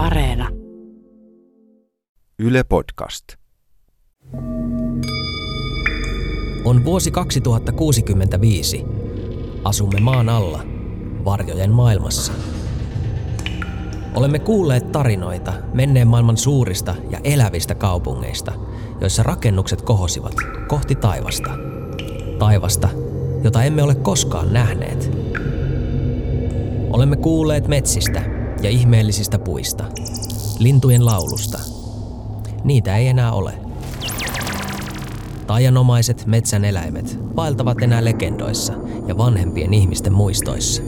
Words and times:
Areena. 0.00 0.48
Yle 2.38 2.64
Podcast. 2.64 3.24
On 6.64 6.84
vuosi 6.84 7.10
2065. 7.10 8.84
Asumme 9.64 10.00
maan 10.00 10.28
alla, 10.28 10.62
varjojen 11.24 11.70
maailmassa. 11.70 12.32
Olemme 14.14 14.38
kuulleet 14.38 14.92
tarinoita 14.92 15.52
menneen 15.74 16.08
maailman 16.08 16.36
suurista 16.36 16.94
ja 17.10 17.20
elävistä 17.24 17.74
kaupungeista, 17.74 18.52
joissa 19.00 19.22
rakennukset 19.22 19.82
kohosivat 19.82 20.34
kohti 20.68 20.94
taivasta. 20.94 21.50
Taivasta, 22.38 22.88
jota 23.44 23.62
emme 23.62 23.82
ole 23.82 23.94
koskaan 23.94 24.52
nähneet. 24.52 25.10
Olemme 26.92 27.16
kuulleet 27.16 27.68
metsistä 27.68 28.39
ja 28.62 28.70
ihmeellisistä 28.70 29.38
puista, 29.38 29.84
lintujen 30.58 31.06
laulusta. 31.06 31.58
Niitä 32.64 32.96
ei 32.96 33.08
enää 33.08 33.32
ole. 33.32 33.54
Taianomaiset 35.46 36.26
metsän 36.26 36.64
eläimet 36.64 37.18
vaeltavat 37.36 37.82
enää 37.82 38.04
legendoissa 38.04 38.72
ja 39.06 39.18
vanhempien 39.18 39.74
ihmisten 39.74 40.12
muistoissa. 40.12 40.82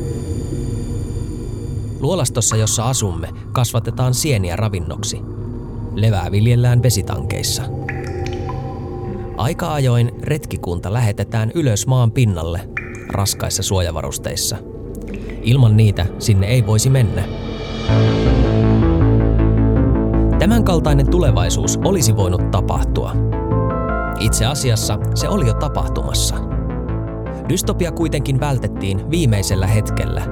Luolastossa, 2.00 2.56
jossa 2.56 2.88
asumme, 2.88 3.28
kasvatetaan 3.52 4.14
sieniä 4.14 4.56
ravinnoksi. 4.56 5.20
Levää 5.94 6.30
viljellään 6.30 6.82
vesitankeissa. 6.82 7.62
Aika 9.36 9.74
ajoin 9.74 10.12
retkikunta 10.22 10.92
lähetetään 10.92 11.52
ylös 11.54 11.86
maan 11.86 12.12
pinnalle 12.12 12.68
raskaissa 13.08 13.62
suojavarusteissa. 13.62 14.56
Ilman 15.42 15.76
niitä 15.76 16.06
sinne 16.18 16.46
ei 16.46 16.66
voisi 16.66 16.90
mennä. 16.90 17.41
Tämänkaltainen 20.38 21.10
tulevaisuus 21.10 21.78
olisi 21.84 22.16
voinut 22.16 22.50
tapahtua. 22.50 23.12
Itse 24.20 24.46
asiassa 24.46 24.98
se 25.14 25.28
oli 25.28 25.46
jo 25.46 25.54
tapahtumassa. 25.54 26.34
Dystopia 27.48 27.92
kuitenkin 27.92 28.40
vältettiin 28.40 29.10
viimeisellä 29.10 29.66
hetkellä 29.66 30.22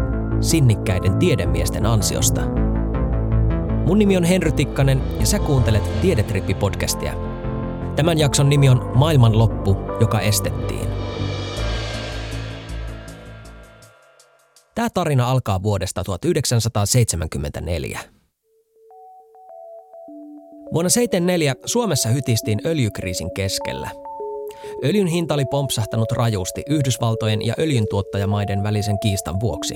sinnikkäiden 0.41 1.17
tiedemiesten 1.17 1.87
ansiosta. 1.87 2.41
Mun 3.87 3.99
nimi 3.99 4.17
on 4.17 4.25
Henry 4.25 4.53
Tikkanen 4.53 5.03
ja 5.21 5.27
sä 5.27 5.39
kuuntelet 5.39 5.91
Tiedetrippi-podcastia. 6.03 7.13
Tämän 7.97 8.19
jakson 8.19 8.49
nimi 8.49 8.69
on 8.69 8.91
Maailman 8.95 9.39
loppu, 9.39 9.77
joka 10.01 10.21
estettiin. 10.21 11.00
Tämä 14.81 14.91
tarina 14.95 15.31
alkaa 15.31 15.63
vuodesta 15.63 16.05
1974. 16.05 18.01
Vuonna 20.73 20.91
1974 20.91 21.55
Suomessa 21.67 22.09
hytistiin 22.09 22.61
öljykriisin 22.67 23.35
keskellä. 23.35 23.91
Öljyn 24.85 25.07
hinta 25.07 25.35
oli 25.35 25.45
pompsahtanut 25.51 26.13
rajusti 26.13 26.63
Yhdysvaltojen 26.69 27.47
ja 27.47 27.55
öljyntuottajamaiden 27.59 28.63
välisen 28.63 28.99
kiistan 28.99 29.41
vuoksi. 29.41 29.75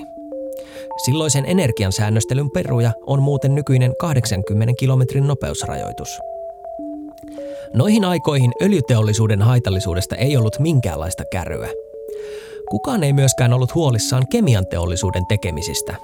Silloisen 1.04 1.44
energiansäännöstelyn 1.46 2.50
peruja 2.50 2.92
on 3.06 3.22
muuten 3.22 3.54
nykyinen 3.54 3.94
80 3.98 4.74
kilometrin 4.78 5.26
nopeusrajoitus. 5.26 6.18
Noihin 7.74 8.04
aikoihin 8.04 8.52
öljyteollisuuden 8.62 9.42
haitallisuudesta 9.42 10.16
ei 10.16 10.36
ollut 10.36 10.58
minkäänlaista 10.58 11.24
kärryä. 11.32 11.83
Kukaan 12.70 13.04
ei 13.04 13.12
myöskään 13.12 13.52
ollut 13.52 13.74
huolissaan 13.74 14.28
kemian 14.30 14.66
teollisuuden 14.66 15.26
tekemisistä. 15.26 15.94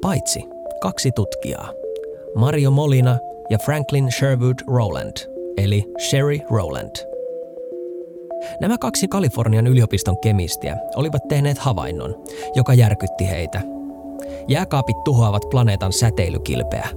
Paitsi 0.00 0.44
kaksi 0.80 1.12
tutkijaa. 1.12 1.72
Mario 2.34 2.70
Molina 2.70 3.18
ja 3.50 3.58
Franklin 3.58 4.12
Sherwood 4.12 4.58
Rowland, 4.66 5.16
eli 5.56 5.84
Sherry 6.08 6.38
Rowland. 6.50 6.96
Nämä 8.60 8.78
kaksi 8.78 9.08
Kalifornian 9.08 9.66
yliopiston 9.66 10.20
kemistiä 10.20 10.76
olivat 10.96 11.28
tehneet 11.28 11.58
havainnon, 11.58 12.24
joka 12.54 12.74
järkytti 12.74 13.28
heitä. 13.30 13.60
Jääkaapit 14.48 15.04
tuhoavat 15.04 15.42
planeetan 15.50 15.92
säteilykilpeä. 15.92 16.88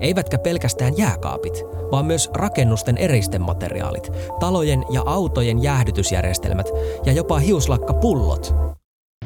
Eivätkä 0.00 0.38
pelkästään 0.38 0.98
jääkaapit, 0.98 1.64
vaan 1.90 2.06
myös 2.06 2.30
rakennusten 2.34 2.98
eristemateriaalit, 2.98 4.12
talojen 4.40 4.84
ja 4.90 5.02
autojen 5.06 5.62
jäähdytysjärjestelmät 5.62 6.66
ja 7.06 7.12
jopa 7.12 7.38
hiuslakkapullot. 7.38 8.54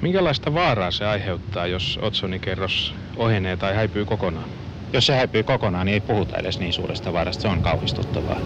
Minkälaista 0.03 0.55
vaaraa 0.55 0.91
se 0.91 1.05
aiheuttaa, 1.07 1.67
jos 1.67 1.99
otsonikerros 2.03 2.95
ohenee 3.17 3.57
tai 3.57 3.75
häipyy 3.75 4.05
kokonaan? 4.05 4.49
Jos 4.93 5.07
se 5.07 5.15
häipyy 5.15 5.43
kokonaan, 5.43 5.87
niin 5.87 5.95
ei 5.95 6.01
puhuta 6.01 6.37
edes 6.37 6.59
niin 6.59 6.73
suuresta 6.73 7.13
vaarasta. 7.13 7.43
Se 7.43 7.49
on 7.49 7.63
kauhistuttavaa. 7.63 8.41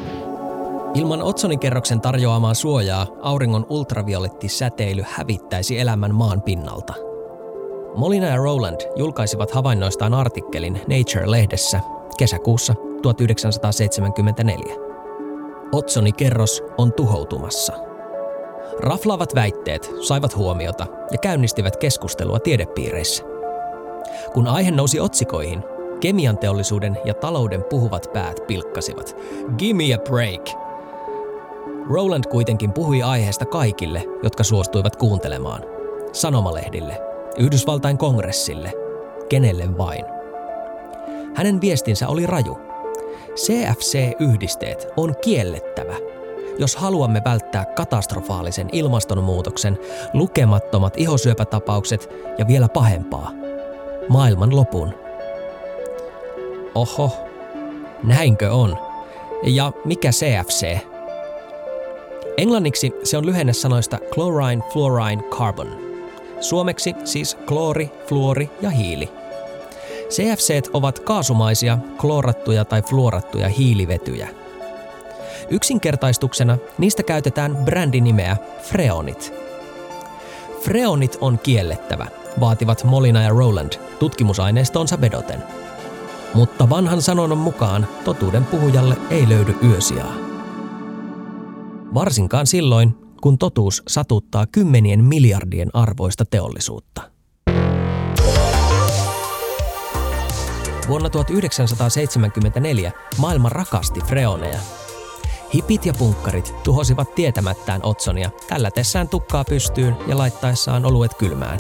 Ilman 0.95 1.23
otsonikerroksen 1.23 2.01
tarjoamaa 2.01 2.55
suojaa 2.55 3.06
auringon 3.23 3.67
ultraviolettisäteily 3.69 5.03
hävittäisi 5.06 5.79
elämän 5.79 6.15
maan 6.15 6.43
pinnalta. 6.43 7.06
Molina 7.97 8.27
ja 8.27 8.37
Rowland 8.37 8.81
julkaisivat 8.97 9.51
havainnoistaan 9.51 10.15
artikkelin 10.15 10.81
Nature-lehdessä 10.89 11.81
kesäkuussa 12.19 12.75
1974. 13.03 14.77
Otsonikerros 15.73 16.62
on 16.79 16.93
tuhoutumassa. 16.93 17.73
Raflaavat 18.81 19.35
väitteet 19.35 19.91
saivat 20.01 20.37
huomiota 20.37 20.87
ja 21.11 21.19
käynnistivät 21.19 21.77
keskustelua 21.77 22.41
tiedepiireissä. 22.41 23.25
Kun 24.35 24.47
aihe 24.47 24.71
nousi 24.71 25.01
otsikoihin, 25.01 25.65
kemian 26.01 26.39
teollisuuden 26.39 26.99
ja 27.05 27.15
talouden 27.15 27.65
puhuvat 27.71 28.11
päät 28.12 28.41
pilkkasivat. 28.47 29.17
Gimme 29.59 29.95
a 29.95 29.99
break! 29.99 30.49
Roland 31.91 32.25
kuitenkin 32.31 32.73
puhui 32.73 33.03
aiheesta 33.03 33.45
kaikille, 33.45 34.05
jotka 34.23 34.45
suostuivat 34.45 34.97
kuuntelemaan. 34.97 35.62
Sanomalehdille, 36.12 37.16
Yhdysvaltain 37.39 37.99
kongressille, 37.99 38.73
kenelle 39.29 39.79
vain. 39.79 40.05
Hänen 41.35 41.61
viestinsä 41.61 42.09
oli 42.09 42.27
raju. 42.27 42.59
CFC-yhdisteet 43.35 44.87
on 44.97 45.15
kiellettävä, 45.25 45.95
jos 46.59 46.77
haluamme 46.77 47.23
välttää 47.25 47.65
katastrofaalisen 47.65 48.69
ilmastonmuutoksen, 48.73 49.79
lukemattomat 50.13 50.95
ihosyöpätapaukset 50.97 52.11
ja 52.39 52.47
vielä 52.47 52.69
pahempaa, 52.69 53.31
maailman 54.09 54.57
lopun. 54.57 54.95
Oho, 56.75 57.11
näinkö 58.03 58.53
on? 58.53 58.79
Ja 59.43 59.73
mikä 59.85 60.11
CFC? 60.11 60.79
Englanniksi 62.37 62.93
se 63.03 63.17
on 63.17 63.27
lyhenne 63.27 63.53
sanoista 63.53 63.99
chlorine, 64.15 64.63
fluorine, 64.73 65.23
carbon. 65.23 65.86
Suomeksi 66.41 66.95
siis 67.05 67.35
kloori, 67.47 67.91
fluori 68.07 68.51
ja 68.63 68.71
hiili. 68.71 69.09
CFC 70.11 70.69
ovat 70.73 70.99
kaasumaisia, 70.99 71.79
kloorattuja 71.99 72.65
tai 72.65 72.83
fluorattuja 72.83 73.49
hiilivetyjä. 73.49 74.29
Yksinkertaistuksena 75.51 76.59
niistä 76.79 77.03
käytetään 77.03 77.57
brändinimeä 77.57 78.37
freonit. 78.63 79.35
Freonit 80.61 81.19
on 81.21 81.39
kiellettävä, 81.39 82.07
vaativat 82.41 82.85
Molina 82.85 83.23
ja 83.23 83.31
Rowland 83.31 83.73
tutkimusaineistonsa 83.99 85.01
vedoten. 85.01 85.43
Mutta 86.35 86.71
vanhan 86.71 87.03
sanonnan 87.03 87.39
mukaan 87.39 87.87
totuuden 88.05 88.45
puhujalle 88.45 88.97
ei 89.11 89.29
löydy 89.29 89.55
yösijaa. 89.65 90.15
Varsinkaan 91.95 92.47
silloin, 92.47 93.06
kun 93.26 93.38
totuus 93.38 93.82
satuttaa 93.88 94.47
kymmenien 94.47 95.04
miljardien 95.04 95.70
arvoista 95.72 96.25
teollisuutta. 96.25 97.10
Vuonna 100.88 101.10
1974 101.10 102.93
maailma 103.19 103.49
rakasti 103.49 104.00
freoneja. 104.00 104.58
Hipit 105.55 105.87
ja 105.87 105.94
punkkarit 105.99 106.55
tuhosivat 106.64 107.14
tietämättään 107.14 107.81
Otsonia 107.82 108.31
tällätessään 108.49 109.08
tukkaa 109.08 109.44
pystyyn 109.44 109.96
ja 110.06 110.19
laittaessaan 110.19 110.84
oluet 110.84 111.14
kylmään. 111.14 111.58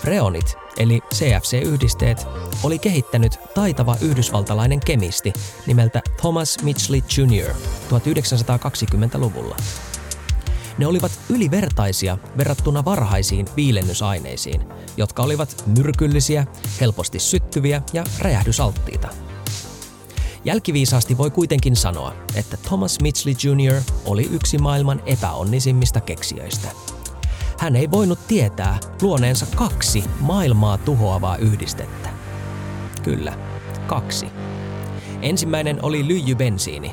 Freonit, 0.00 0.56
eli 0.76 1.00
CFC-yhdisteet, 1.14 2.26
oli 2.62 2.78
kehittänyt 2.78 3.38
taitava 3.54 3.96
yhdysvaltalainen 4.00 4.80
kemisti 4.80 5.32
nimeltä 5.66 6.02
Thomas 6.20 6.58
Mitchley 6.62 7.00
Jr. 7.16 7.54
1920-luvulla. 7.88 9.56
Ne 10.78 10.86
olivat 10.86 11.12
ylivertaisia 11.28 12.18
verrattuna 12.38 12.84
varhaisiin 12.84 13.46
viilennysaineisiin, 13.56 14.60
jotka 14.96 15.22
olivat 15.22 15.64
myrkyllisiä, 15.78 16.46
helposti 16.80 17.18
syttyviä 17.18 17.82
ja 17.92 18.04
räjähdysalttiita. 18.18 19.08
Jälkiviisaasti 20.44 21.18
voi 21.18 21.30
kuitenkin 21.30 21.76
sanoa, 21.76 22.12
että 22.34 22.56
Thomas 22.56 23.00
Mitchley 23.00 23.34
Jr. 23.44 23.82
oli 24.04 24.28
yksi 24.32 24.58
maailman 24.58 25.02
epäonnisimmista 25.06 26.00
keksijöistä. 26.00 26.68
Hän 27.58 27.76
ei 27.76 27.90
voinut 27.90 28.18
tietää 28.28 28.78
luoneensa 29.02 29.46
kaksi 29.56 30.04
maailmaa 30.20 30.78
tuhoavaa 30.78 31.36
yhdistettä. 31.36 32.08
Kyllä, 33.02 33.32
kaksi. 33.86 34.26
Ensimmäinen 35.22 35.78
oli 35.82 36.08
lyijybensiini. 36.08 36.92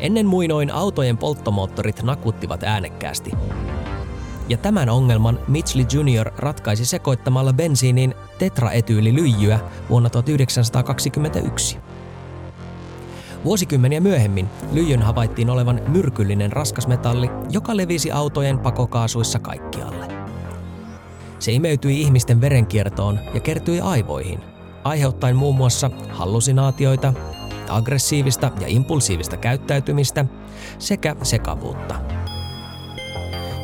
Ennen 0.00 0.26
muinoin 0.26 0.70
autojen 0.70 1.18
polttomoottorit 1.18 2.02
nakuttivat 2.02 2.62
äänekkäästi. 2.62 3.30
Ja 4.48 4.56
tämän 4.56 4.88
ongelman 4.88 5.40
Mitchley 5.48 5.86
Jr. 5.92 6.30
ratkaisi 6.36 6.84
sekoittamalla 6.84 7.52
bensiinin 7.52 8.14
tetraetyylilyijyä 8.38 9.60
vuonna 9.90 10.10
1921. 10.10 11.78
Vuosikymmeniä 13.44 14.00
myöhemmin 14.00 14.48
lyijyn 14.72 15.02
havaittiin 15.02 15.50
olevan 15.50 15.80
myrkyllinen 15.88 16.52
raskasmetalli, 16.52 17.30
joka 17.50 17.76
levisi 17.76 18.10
autojen 18.10 18.58
pakokaasuissa 18.58 19.38
kaikkialle. 19.38 20.06
Se 21.38 21.52
imeytyi 21.52 22.00
ihmisten 22.00 22.40
verenkiertoon 22.40 23.18
ja 23.34 23.40
kertyi 23.40 23.80
aivoihin, 23.80 24.40
aiheuttaen 24.84 25.36
muun 25.36 25.56
muassa 25.56 25.90
hallusinaatioita, 26.08 27.12
aggressiivista 27.68 28.50
ja 28.60 28.66
impulsiivista 28.68 29.36
käyttäytymistä 29.36 30.24
sekä 30.78 31.16
sekavuutta. 31.22 31.94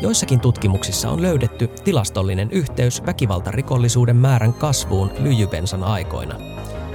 Joissakin 0.03 0.41
tutkimuksissa 0.41 1.11
on 1.11 1.23
löydetty 1.23 1.69
tilastollinen 1.69 2.50
yhteys 2.50 3.06
väkivaltarikollisuuden 3.06 4.17
määrän 4.17 4.55
kasvuun 4.55 5.11
lyijybensan 5.19 5.85
aikoina– 5.85 6.35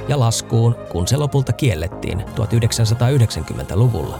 ja 0.07 0.19
laskuun, 0.19 0.75
kun 0.89 1.07
se 1.07 1.17
lopulta 1.17 1.53
kiellettiin 1.53 2.19
1990-luvulla. 2.19 4.19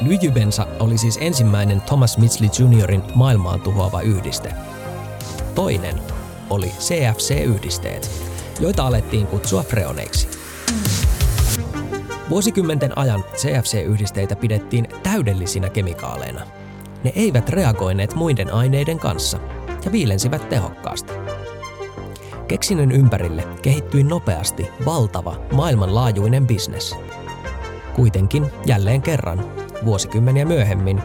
Lyijybensa 0.00 0.66
oli 0.78 0.98
siis 0.98 1.18
ensimmäinen 1.20 1.80
Thomas 1.80 2.18
Mitchley 2.18 2.50
Jr.in 2.58 3.02
maailmaan 3.14 3.60
tuhoava 3.60 4.00
yhdiste. 4.00 4.52
Toinen 5.54 6.00
oli 6.50 6.68
CFC-yhdisteet, 6.68 8.10
joita 8.60 8.86
alettiin 8.86 9.26
kutsua 9.26 9.62
freoneiksi. 9.62 10.28
Vuosikymmenten 12.30 12.98
ajan 12.98 13.24
CFC-yhdisteitä 13.36 14.36
pidettiin 14.36 14.88
täydellisinä 15.02 15.70
kemikaaleina. 15.70 16.40
Ne 17.04 17.12
eivät 17.16 17.48
reagoineet 17.48 18.14
muiden 18.14 18.54
aineiden 18.54 18.98
kanssa 18.98 19.38
ja 19.84 19.92
viilensivät 19.92 20.48
tehokkaasti. 20.48 21.19
Keksinnön 22.50 22.92
ympärille 22.92 23.48
kehittyi 23.62 24.02
nopeasti 24.02 24.68
valtava 24.86 25.36
maailmanlaajuinen 25.52 26.46
bisnes. 26.46 26.96
Kuitenkin 27.94 28.46
jälleen 28.66 29.02
kerran, 29.02 29.44
vuosikymmeniä 29.84 30.44
myöhemmin, 30.44 31.02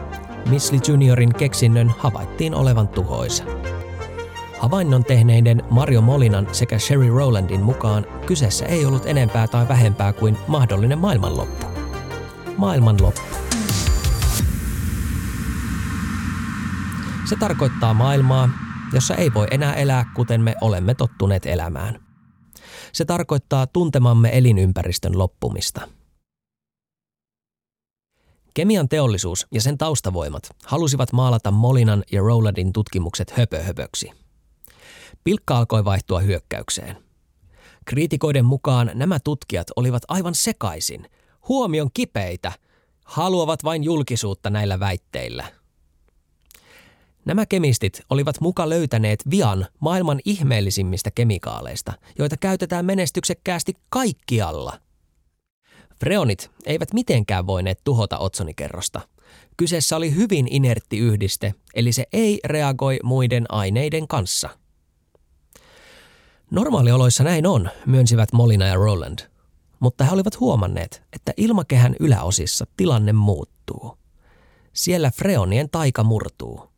Misli 0.48 0.78
Juniorin 0.88 1.34
keksinnön 1.34 1.94
havaittiin 1.98 2.54
olevan 2.54 2.88
tuhoisa. 2.88 3.44
Havainnon 4.58 5.04
tehneiden 5.04 5.62
Mario 5.70 6.00
Molinan 6.00 6.48
sekä 6.52 6.78
Sherry 6.78 7.08
Rowlandin 7.08 7.62
mukaan 7.62 8.06
kyseessä 8.26 8.66
ei 8.66 8.86
ollut 8.86 9.06
enempää 9.06 9.46
tai 9.46 9.68
vähempää 9.68 10.12
kuin 10.12 10.38
mahdollinen 10.46 10.98
maailmanloppu. 10.98 11.66
Maailmanloppu. 12.56 13.20
Se 17.24 17.36
tarkoittaa 17.36 17.94
maailmaa, 17.94 18.65
jossa 18.92 19.14
ei 19.14 19.34
voi 19.34 19.46
enää 19.50 19.74
elää 19.74 20.04
kuten 20.14 20.40
me 20.40 20.54
olemme 20.60 20.94
tottuneet 20.94 21.46
elämään. 21.46 22.00
Se 22.92 23.04
tarkoittaa 23.04 23.66
tuntemamme 23.66 24.38
elinympäristön 24.38 25.18
loppumista. 25.18 25.88
Kemian 28.54 28.88
teollisuus 28.88 29.46
ja 29.52 29.60
sen 29.60 29.78
taustavoimat 29.78 30.42
halusivat 30.64 31.12
maalata 31.12 31.50
Molinan 31.50 32.04
ja 32.12 32.20
Rowlandin 32.20 32.72
tutkimukset 32.72 33.30
höpöhöpöksi. 33.30 34.10
Pilkka 35.24 35.58
alkoi 35.58 35.84
vaihtua 35.84 36.20
hyökkäykseen. 36.20 36.96
Kriitikoiden 37.86 38.44
mukaan 38.44 38.90
nämä 38.94 39.18
tutkijat 39.20 39.66
olivat 39.76 40.02
aivan 40.08 40.34
sekaisin, 40.34 41.10
huomion 41.48 41.90
kipeitä, 41.94 42.52
haluavat 43.04 43.64
vain 43.64 43.84
julkisuutta 43.84 44.50
näillä 44.50 44.80
väitteillä– 44.80 45.44
Nämä 47.26 47.46
kemistit 47.46 48.00
olivat 48.10 48.40
muka 48.40 48.68
löytäneet 48.68 49.30
vian 49.30 49.66
maailman 49.80 50.20
ihmeellisimmistä 50.24 51.10
kemikaaleista, 51.10 51.92
joita 52.18 52.36
käytetään 52.36 52.84
menestyksekkäästi 52.84 53.72
kaikkialla. 53.88 54.80
Freonit 56.00 56.50
eivät 56.64 56.92
mitenkään 56.92 57.46
voineet 57.46 57.80
tuhota 57.84 58.18
otsonikerrosta. 58.18 59.00
Kyseessä 59.56 59.96
oli 59.96 60.14
hyvin 60.14 60.48
inertti 60.50 60.98
yhdiste, 60.98 61.54
eli 61.74 61.92
se 61.92 62.04
ei 62.12 62.40
reagoi 62.44 62.98
muiden 63.02 63.46
aineiden 63.48 64.08
kanssa. 64.08 64.48
Normaalioloissa 66.50 67.24
näin 67.24 67.46
on, 67.46 67.70
myönsivät 67.86 68.32
Molina 68.32 68.66
ja 68.66 68.74
Roland. 68.74 69.18
Mutta 69.80 70.04
he 70.04 70.10
olivat 70.10 70.40
huomanneet, 70.40 71.02
että 71.12 71.32
ilmakehän 71.36 71.96
yläosissa 72.00 72.66
tilanne 72.76 73.12
muuttuu. 73.12 73.98
Siellä 74.72 75.10
freonien 75.10 75.70
taika 75.70 76.04
murtuu– 76.04 76.60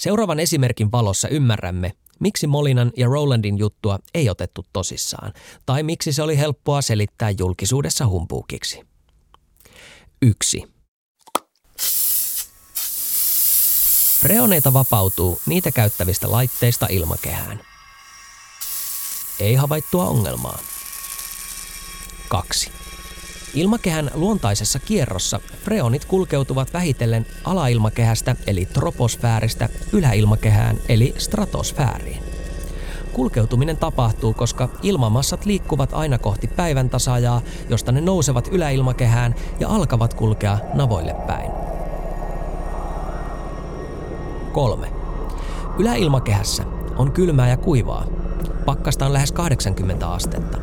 Seuraavan 0.00 0.40
esimerkin 0.40 0.92
valossa 0.92 1.28
ymmärrämme, 1.28 1.92
miksi 2.20 2.46
Molinan 2.46 2.92
ja 2.96 3.06
Rolandin 3.06 3.58
juttua 3.58 3.98
ei 4.14 4.30
otettu 4.30 4.66
tosissaan, 4.72 5.32
tai 5.66 5.82
miksi 5.82 6.12
se 6.12 6.22
oli 6.22 6.38
helppoa 6.38 6.82
selittää 6.82 7.30
julkisuudessa 7.38 8.06
humpuukiksi. 8.06 8.80
1. 10.22 10.64
Freoneita 14.20 14.72
vapautuu 14.72 15.40
niitä 15.46 15.70
käyttävistä 15.70 16.30
laitteista 16.30 16.86
ilmakehään. 16.90 17.60
Ei 19.40 19.54
havaittua 19.54 20.04
ongelmaa. 20.04 20.58
2. 22.28 22.72
Ilmakehän 23.54 24.10
luontaisessa 24.14 24.78
kierrossa 24.78 25.40
freonit 25.64 26.04
kulkeutuvat 26.04 26.72
vähitellen 26.74 27.26
alailmakehästä 27.44 28.36
eli 28.46 28.66
troposfääristä 28.66 29.68
yläilmakehään 29.92 30.76
eli 30.88 31.14
stratosfääriin. 31.18 32.22
Kulkeutuminen 33.12 33.76
tapahtuu, 33.76 34.34
koska 34.34 34.68
ilmamassat 34.82 35.46
liikkuvat 35.46 35.94
aina 35.94 36.18
kohti 36.18 36.46
päivän 36.46 36.90
tasajaa, 36.90 37.40
josta 37.68 37.92
ne 37.92 38.00
nousevat 38.00 38.48
yläilmakehään 38.52 39.34
ja 39.60 39.68
alkavat 39.68 40.14
kulkea 40.14 40.58
navoille 40.74 41.14
päin. 41.26 41.50
3. 44.52 44.92
Yläilmakehässä 45.78 46.64
on 46.96 47.12
kylmää 47.12 47.48
ja 47.48 47.56
kuivaa. 47.56 48.04
Pakkasta 48.66 49.06
on 49.06 49.12
lähes 49.12 49.32
80 49.32 50.12
astetta. 50.12 50.58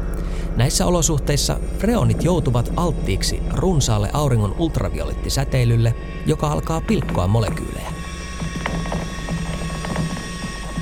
Näissä 0.57 0.85
olosuhteissa 0.85 1.59
freonit 1.79 2.23
joutuvat 2.23 2.73
alttiiksi 2.75 3.41
runsaalle 3.53 4.09
auringon 4.13 4.55
ultraviolettisäteilylle, 4.57 5.95
joka 6.25 6.47
alkaa 6.47 6.81
pilkkoa 6.81 7.27
molekyylejä. 7.27 7.93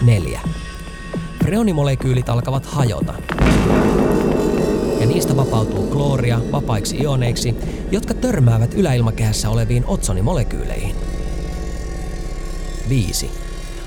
4. 0.06 0.42
Freonimolekyylit 1.44 2.30
alkavat 2.30 2.66
hajota. 2.66 3.14
Ja 5.00 5.06
niistä 5.06 5.38
vapautuu 5.38 5.88
klooria 5.88 6.42
vapaiksi 6.52 6.98
ioneiksi, 6.98 7.56
jotka 7.92 8.14
törmäävät 8.14 8.74
yläilmakehässä 8.74 9.50
oleviin 9.50 9.84
otsonimolekyyleihin. 9.88 10.96
5. 12.90 13.32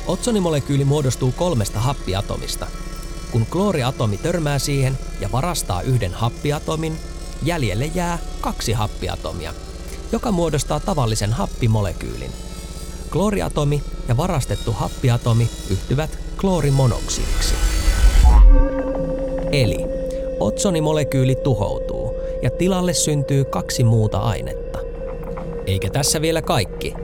Otsonimolekyyli 0.07 0.85
muodostuu 0.85 1.33
kolmesta 1.33 1.81
happiatomista– 1.81 2.67
kun 3.33 3.47
klooriatomi 3.47 4.17
törmää 4.17 4.59
siihen 4.59 4.99
ja 5.21 5.33
varastaa 5.33 5.83
yhden 5.83 6.13
happiatomin, 6.13 6.97
jäljelle 7.43 7.91
jää 7.95 8.19
kaksi 8.41 8.73
happiatomia, 8.73 9.55
joka 10.13 10.33
muodostaa 10.33 10.81
tavallisen 10.81 11.33
happimolekyylin. 11.33 12.33
Klooriatomi 13.11 13.83
ja 14.09 14.17
varastettu 14.17 14.73
happiatomi 14.73 15.51
yhtyvät 15.71 16.19
kloorimonoksidiksi. 16.41 17.55
Eli 19.53 19.79
otsonimolekyyli 20.41 21.35
tuhoutuu 21.35 22.15
ja 22.43 22.51
tilalle 22.51 22.95
syntyy 22.95 23.45
kaksi 23.45 23.85
muuta 23.85 24.19
ainetta. 24.19 24.79
Eikä 25.67 25.91
tässä 25.91 26.21
vielä 26.21 26.43
kaikki. 26.43 26.95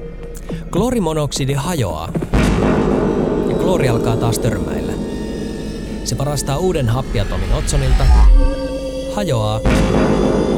Kloorimonoksidi 0.70 1.52
hajoaa 1.54 2.12
ja 3.48 3.56
kloori 3.56 3.88
alkaa 3.88 4.16
taas 4.16 4.38
törmäillä. 4.38 4.73
Se 6.04 6.18
varastaa 6.18 6.58
uuden 6.58 6.88
happiatomin 6.88 7.52
otsonilta, 7.52 8.04
hajoaa. 9.14 9.60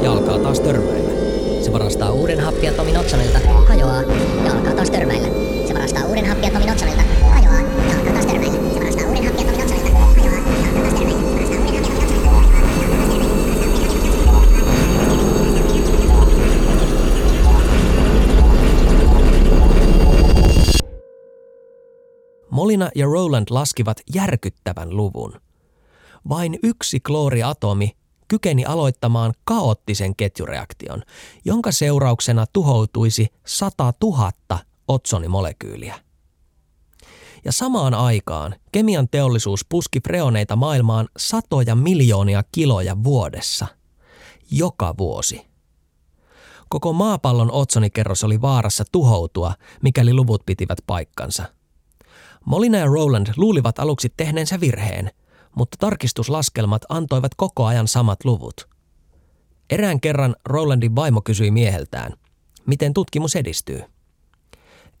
Ja 0.01 0.11
alkaa 0.11 0.39
taas 0.39 0.59
törmäillä. 0.59 1.11
Se 1.61 1.73
varastaa 1.73 2.11
uuden 2.11 2.39
happiatomin 2.39 2.97
otsonilta, 2.97 3.39
hajoaa. 3.67 4.01
Ja 4.45 4.51
alkaa 4.51 4.73
taas 4.73 4.91
törmäillä. 4.91 5.27
Se 5.67 5.73
varastaa 5.73 6.05
uuden 6.05 6.25
happiatomin 6.25 6.71
otsonilta, 6.71 7.03
Molina 22.67 22.89
ja 22.95 23.05
Roland 23.05 23.47
laskivat 23.49 24.01
järkyttävän 24.13 24.97
luvun. 24.97 25.41
Vain 26.29 26.59
yksi 26.63 26.99
klooriatomi 26.99 27.91
kykeni 28.27 28.65
aloittamaan 28.65 29.33
kaoottisen 29.43 30.15
ketjureaktion, 30.15 31.03
jonka 31.45 31.71
seurauksena 31.71 32.45
tuhoutuisi 32.53 33.27
100 33.45 33.93
000 34.03 34.31
otsonimolekyyliä. 34.87 35.99
Ja 37.45 37.51
samaan 37.51 37.93
aikaan 37.93 38.55
kemian 38.71 39.09
teollisuus 39.09 39.65
puski 39.69 39.99
freoneita 40.01 40.55
maailmaan 40.55 41.07
satoja 41.17 41.75
miljoonia 41.75 42.43
kiloja 42.51 43.03
vuodessa. 43.03 43.67
Joka 44.51 44.95
vuosi. 44.97 45.47
Koko 46.69 46.93
maapallon 46.93 47.51
otsonikerros 47.51 48.23
oli 48.23 48.41
vaarassa 48.41 48.83
tuhoutua, 48.91 49.53
mikäli 49.83 50.13
luvut 50.13 50.45
pitivät 50.45 50.79
paikkansa. 50.87 51.56
Molina 52.47 52.77
ja 52.77 52.85
Roland 52.85 53.27
luulivat 53.37 53.79
aluksi 53.79 54.13
tehneensä 54.17 54.59
virheen, 54.59 55.11
mutta 55.55 55.77
tarkistuslaskelmat 55.79 56.81
antoivat 56.89 57.31
koko 57.37 57.65
ajan 57.65 57.87
samat 57.87 58.25
luvut. 58.25 58.67
Erään 59.69 60.01
kerran 60.01 60.35
Rolandin 60.45 60.95
vaimo 60.95 61.21
kysyi 61.21 61.51
mieheltään, 61.51 62.13
miten 62.65 62.93
tutkimus 62.93 63.35
edistyy. 63.35 63.81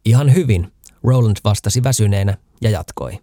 Ihan 0.05 0.33
hyvin, 0.33 0.73
Roland 1.03 1.37
vastasi 1.43 1.83
väsyneenä 1.83 2.37
ja 2.61 2.69
jatkoi. 2.69 3.19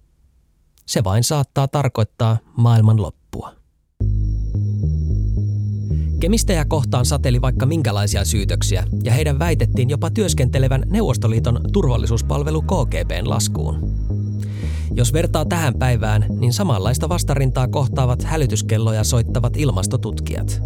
Se 0.87 1.05
vain 1.05 1.25
saattaa 1.25 1.69
tarkoittaa 1.69 2.39
maailman 2.57 3.03
loppua. 3.03 3.24
Kemistejä 6.25 6.65
kohtaan 6.65 7.07
sateli 7.07 7.41
vaikka 7.41 7.67
minkälaisia 7.67 8.25
syytöksiä, 8.25 8.85
ja 9.03 9.13
heidän 9.13 9.39
väitettiin 9.39 9.91
jopa 9.91 10.11
työskentelevän 10.11 10.83
Neuvostoliiton 10.87 11.61
turvallisuuspalvelu 11.73 12.63
KGBn 12.63 13.29
laskuun. 13.31 13.91
Jos 14.95 15.13
vertaa 15.13 15.45
tähän 15.45 15.75
päivään, 15.75 16.27
niin 16.39 16.53
samanlaista 16.53 17.09
vastarintaa 17.09 17.69
kohtaavat 17.69 18.23
hälytyskelloja 18.23 19.05
soittavat 19.05 19.57
ilmastotutkijat. 19.57 20.63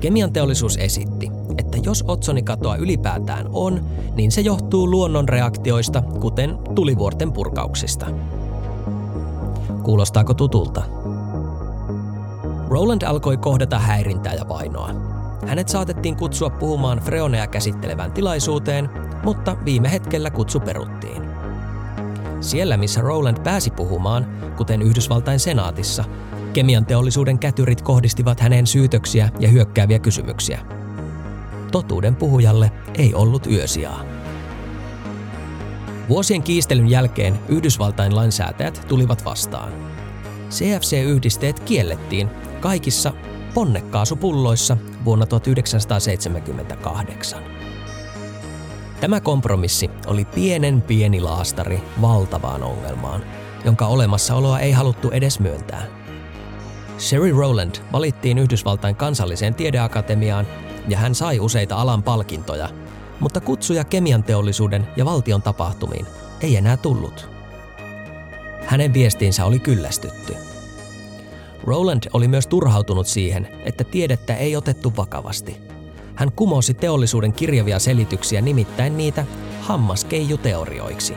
Kemian 0.00 0.32
teollisuus 0.32 0.76
esitti, 0.76 1.30
että 1.58 1.78
jos 1.82 2.04
otsonikatoa 2.06 2.76
ylipäätään 2.76 3.46
on, 3.52 3.84
niin 4.14 4.32
se 4.32 4.40
johtuu 4.40 4.90
luonnonreaktioista, 4.90 6.02
kuten 6.02 6.58
tulivuorten 6.74 7.32
purkauksista. 7.32 8.06
Kuulostaako 9.82 10.34
tutulta? 10.34 10.97
Roland 12.68 13.02
alkoi 13.02 13.36
kohdata 13.36 13.78
häirintää 13.78 14.34
ja 14.34 14.48
vainoa. 14.48 14.90
Hänet 15.46 15.68
saatettiin 15.68 16.16
kutsua 16.16 16.50
puhumaan 16.50 16.98
freoneja 16.98 17.46
käsittelevään 17.46 18.12
tilaisuuteen, 18.12 18.90
mutta 19.24 19.56
viime 19.64 19.92
hetkellä 19.92 20.30
kutsu 20.30 20.60
peruttiin. 20.60 21.22
Siellä, 22.40 22.76
missä 22.76 23.00
Roland 23.00 23.36
pääsi 23.44 23.70
puhumaan, 23.70 24.26
kuten 24.56 24.82
Yhdysvaltain 24.82 25.40
senaatissa, 25.40 26.04
kemian 26.52 26.86
teollisuuden 26.86 27.38
kätyrit 27.38 27.82
kohdistivat 27.82 28.40
häneen 28.40 28.66
syytöksiä 28.66 29.28
ja 29.38 29.48
hyökkääviä 29.48 29.98
kysymyksiä. 29.98 30.60
Totuuden 31.72 32.16
puhujalle 32.16 32.72
ei 32.94 33.14
ollut 33.14 33.46
yösijaa. 33.46 34.04
Vuosien 36.08 36.42
kiistelyn 36.42 36.90
jälkeen 36.90 37.38
Yhdysvaltain 37.48 38.16
lainsäätäjät 38.16 38.84
tulivat 38.88 39.24
vastaan. 39.24 39.72
CFC-yhdisteet 40.50 41.60
kiellettiin 41.60 42.30
kaikissa 42.60 43.12
ponnekaasupulloissa 43.54 44.76
vuonna 45.04 45.26
1978. 45.26 47.42
Tämä 49.00 49.20
kompromissi 49.20 49.90
oli 50.06 50.24
pienen 50.24 50.82
pieni 50.82 51.20
laastari 51.20 51.82
valtavaan 52.00 52.62
ongelmaan, 52.62 53.22
jonka 53.64 53.86
olemassaoloa 53.86 54.60
ei 54.60 54.72
haluttu 54.72 55.10
edes 55.10 55.40
myöntää. 55.40 55.82
Sherry 56.98 57.32
Rowland 57.32 57.74
valittiin 57.92 58.38
Yhdysvaltain 58.38 58.96
kansalliseen 58.96 59.54
tiedeakatemiaan 59.54 60.46
ja 60.88 60.98
hän 60.98 61.14
sai 61.14 61.40
useita 61.40 61.76
alan 61.76 62.02
palkintoja, 62.02 62.68
mutta 63.20 63.40
kutsuja 63.40 63.84
kemian 63.84 64.22
teollisuuden 64.22 64.88
ja 64.96 65.04
valtion 65.04 65.42
tapahtumiin 65.42 66.06
ei 66.40 66.56
enää 66.56 66.76
tullut. 66.76 67.30
Hänen 68.66 68.92
viestiinsä 68.92 69.44
oli 69.44 69.58
kyllästytty. 69.58 70.47
Rowland 71.68 72.02
oli 72.12 72.28
myös 72.28 72.46
turhautunut 72.46 73.06
siihen, 73.06 73.48
että 73.64 73.84
tiedettä 73.84 74.36
ei 74.36 74.56
otettu 74.56 74.92
vakavasti– 74.96 75.56
hän 76.18 76.32
kumosi 76.32 76.74
teollisuuden 76.74 77.32
kirjavia 77.32 77.78
selityksiä 77.78 78.40
nimittäin 78.40 78.96
niitä 78.96 79.26
hammaskeijuteorioiksi. 79.60 81.14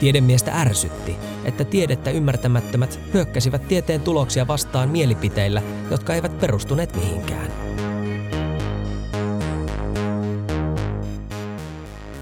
Tiedemiestä 0.00 0.60
ärsytti, 0.60 1.16
että 1.44 1.64
tiedettä 1.64 2.10
ymmärtämättömät 2.10 3.00
hyökkäsivät 3.14 3.68
tieteen 3.68 4.00
tuloksia 4.00 4.46
vastaan 4.46 4.88
mielipiteillä, 4.88 5.62
jotka 5.90 6.14
eivät 6.14 6.40
perustuneet 6.40 6.96
mihinkään. 6.96 7.52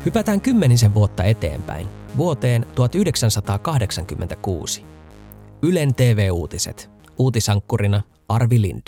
Hypätään 0.05 0.41
kymmenisen 0.41 0.95
vuotta 0.95 1.25
eteenpäin, 1.25 1.89
vuoteen 2.17 2.67
1986. 2.75 4.85
Ylen 5.63 5.95
TV-uutiset. 5.95 6.91
Uutisankkurina 7.19 8.03
Arvi 8.29 8.63
Lind. 8.63 8.83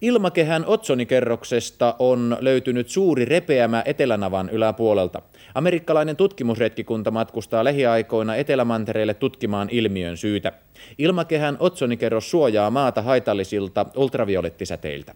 Ilmakehän 0.00 0.66
otsonikerroksesta 0.66 1.96
on 1.98 2.36
löytynyt 2.40 2.88
suuri 2.88 3.24
repeämä 3.24 3.82
Etelänavan 3.86 4.50
yläpuolelta. 4.50 5.22
Amerikkalainen 5.54 6.16
tutkimusretkikunta 6.16 7.10
matkustaa 7.10 7.64
lähiaikoina 7.64 8.36
Etelämantereelle 8.36 9.14
tutkimaan 9.14 9.68
ilmiön 9.70 10.16
syytä. 10.16 10.52
Ilmakehän 10.98 11.56
otsonikerros 11.60 12.30
suojaa 12.30 12.70
maata 12.70 13.02
haitallisilta 13.02 13.86
ultraviolettisäteiltä. 13.96 15.14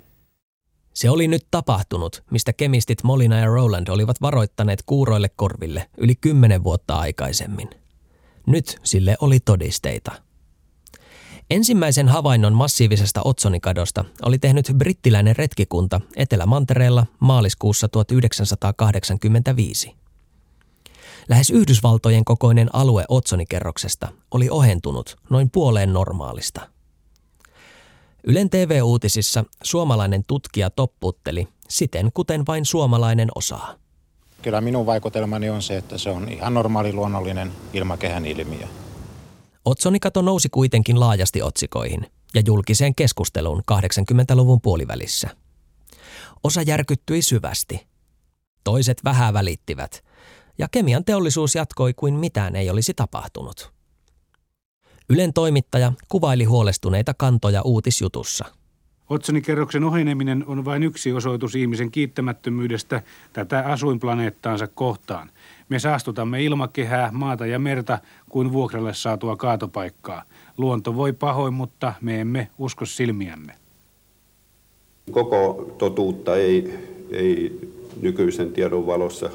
Se 0.95 1.11
oli 1.11 1.29
nyt 1.29 1.47
tapahtunut, 1.51 2.23
mistä 2.31 2.53
kemistit 2.53 3.03
Molina 3.03 3.39
ja 3.39 3.47
Roland 3.47 3.89
olivat 3.89 4.21
varoittaneet 4.23 4.83
kuuroille 4.87 5.29
korville 5.37 5.87
yli 5.99 6.15
kymmenen 6.15 6.65
vuotta 6.65 6.97
aikaisemmin. 6.97 7.71
Nyt 8.47 8.81
sille 8.83 9.17
oli 9.21 9.39
todisteita. 9.45 10.24
Ensimmäisen 11.51 12.09
havainnon 12.09 12.53
massiivisesta 12.53 13.21
otsonikadosta 13.25 14.05
oli 14.23 14.39
tehnyt 14.39 14.73
brittiläinen 14.79 15.37
retkikunta 15.37 16.01
Etelä-Mantereella 16.17 17.07
maaliskuussa 17.21 17.89
1985. 17.89 19.95
Lähes 21.29 21.51
Yhdysvaltojen 21.51 22.25
kokoinen 22.25 22.69
alue 22.73 23.05
otsonikerroksesta 23.09 24.09
oli 24.31 24.51
ohentunut 24.51 25.17
noin 25.31 25.51
puoleen 25.51 25.93
normaalista. 25.93 26.69
Ylen 28.27 28.51
TV-uutisissa 28.51 29.45
suomalainen 29.63 30.23
tutkija 30.27 30.71
topputteli 30.71 31.49
siten, 31.69 32.11
kuten 32.15 32.47
vain 32.47 32.65
suomalainen 32.65 33.29
osaa. 33.35 33.75
Kyllä 34.43 34.61
minun 34.61 34.87
vaikutelmani 34.87 35.51
on 35.51 35.63
se, 35.63 35.77
että 35.77 35.99
se 35.99 36.11
on 36.11 36.29
ihan 36.29 36.55
normaali 36.55 36.93
luonnollinen 36.93 37.53
ilmakehän 37.73 38.27
ilmiö. 38.27 38.67
Otsonikato 39.65 40.23
nousi 40.23 40.49
kuitenkin 40.49 41.01
laajasti 41.01 41.43
otsikoihin 41.43 42.07
ja 42.35 42.43
julkiseen 42.47 42.95
keskusteluun 42.95 43.63
80-luvun 43.73 44.61
puolivälissä. 44.61 45.31
Osa 46.45 46.63
järkyttyi 46.63 47.23
syvästi. 47.23 47.87
Toiset 48.65 49.05
vähän 49.05 49.35
välittivät, 49.35 50.05
ja 50.59 50.69
kemian 50.71 51.05
teollisuus 51.05 51.55
jatkoi 51.55 51.95
kuin 51.95 52.15
mitään 52.15 52.57
ei 52.57 52.71
olisi 52.71 52.95
tapahtunut. 52.95 53.73
Ylen 55.09 55.33
toimittaja 55.33 55.93
kuvaili 56.09 56.45
huolestuneita 56.45 57.15
kantoja 57.15 57.63
uutisjutussa. 57.63 58.45
Otsonikerroksen 59.11 59.85
oheneminen 59.85 60.45
on 60.47 60.65
vain 60.65 60.83
yksi 60.83 61.13
osoitus 61.13 61.55
ihmisen 61.55 61.91
kiittämättömyydestä 61.91 63.03
tätä 63.33 63.59
asuinplaneettaansa 63.67 64.67
kohtaan– 64.67 65.31
me 65.69 65.79
saastutamme 65.79 66.45
ilmakehää, 66.45 67.11
maata 67.13 67.47
ja 67.47 67.59
merta 67.59 67.99
kuin 68.29 68.53
vuokralle 68.53 68.95
saatua 68.95 69.37
kaatopaikkaa. 69.37 70.23
Luonto 70.59 70.97
voi 70.97 71.13
pahoin, 71.13 71.55
mutta 71.55 71.93
me 72.01 72.21
emme 72.21 72.49
usko 72.59 72.85
silmiämme. 72.85 73.53
Koko 75.11 75.71
totuutta 75.79 76.37
ei, 76.37 76.75
ei 77.11 77.61
nykyisen 78.01 78.53
tiedon 78.53 78.87
valossa 78.87 79.31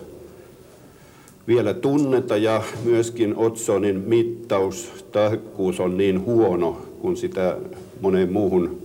vielä 1.48 1.74
tunneta 1.74 2.38
ja 2.38 2.64
myöskin 2.84 3.36
Otsonin 3.36 4.04
mittaus, 4.08 5.06
tarkkuus 5.12 5.80
on 5.80 5.98
niin 5.98 6.26
huono, 6.26 6.82
kun 7.02 7.18
sitä 7.18 7.58
moneen 8.02 8.32
muuhun 8.32 8.82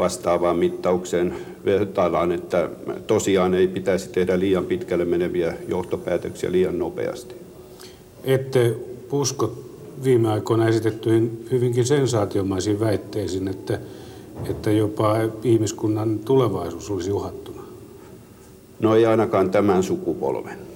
vastaavaan 0.00 0.58
mittaukseen 0.58 1.34
vertaillaan, 1.64 2.32
että 2.32 2.68
tosiaan 3.06 3.54
ei 3.54 3.68
pitäisi 3.68 4.08
tehdä 4.08 4.38
liian 4.38 4.64
pitkälle 4.64 5.04
meneviä 5.04 5.54
johtopäätöksiä 5.68 6.52
liian 6.52 6.78
nopeasti. 6.78 7.34
Ette 8.24 8.74
usko 9.12 9.52
viime 10.04 10.28
aikoina 10.28 10.68
esitettyihin 10.68 11.46
hyvinkin 11.50 11.86
sensaatiomaisiin 11.86 12.80
väitteisiin, 12.80 13.48
että, 13.48 13.78
että 14.50 14.70
jopa 14.70 15.16
ihmiskunnan 15.42 16.18
tulevaisuus 16.18 16.90
olisi 16.90 17.12
uhattuna? 17.12 17.62
No 18.80 18.94
ei 18.94 19.06
ainakaan 19.06 19.50
tämän 19.50 19.82
sukupolven. 19.82 20.70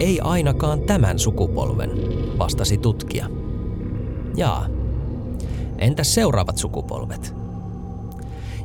ei 0.00 0.20
ainakaan 0.20 0.80
tämän 0.80 1.18
sukupolven, 1.18 1.90
vastasi 2.38 2.78
tutkija. 2.78 3.26
Jaa. 4.36 4.77
Entäs 5.78 6.14
seuraavat 6.14 6.58
sukupolvet? 6.58 7.34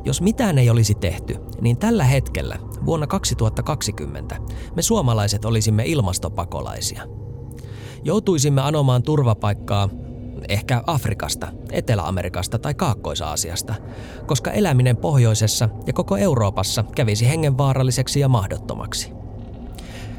Jos 0.04 0.20
mitään 0.20 0.58
ei 0.58 0.70
olisi 0.70 0.94
tehty, 0.94 1.36
niin 1.60 1.76
tällä 1.76 2.04
hetkellä, 2.04 2.58
vuonna 2.86 3.06
2020, 3.06 4.36
me 4.76 4.82
suomalaiset 4.82 5.44
olisimme 5.44 5.82
ilmastopakolaisia. 5.86 7.02
Joutuisimme 8.04 8.60
anomaan 8.60 9.02
turvapaikkaa 9.02 9.88
ehkä 10.48 10.82
Afrikasta, 10.86 11.48
Etelä-Amerikasta 11.72 12.58
tai 12.58 12.74
Kaakkois-Aasiasta, 12.74 13.74
koska 14.26 14.50
eläminen 14.50 14.96
pohjoisessa 14.96 15.68
ja 15.86 15.92
koko 15.92 16.16
Euroopassa 16.16 16.84
kävisi 16.94 17.28
hengenvaaralliseksi 17.28 18.20
ja 18.20 18.28
mahdottomaksi. 18.28 19.12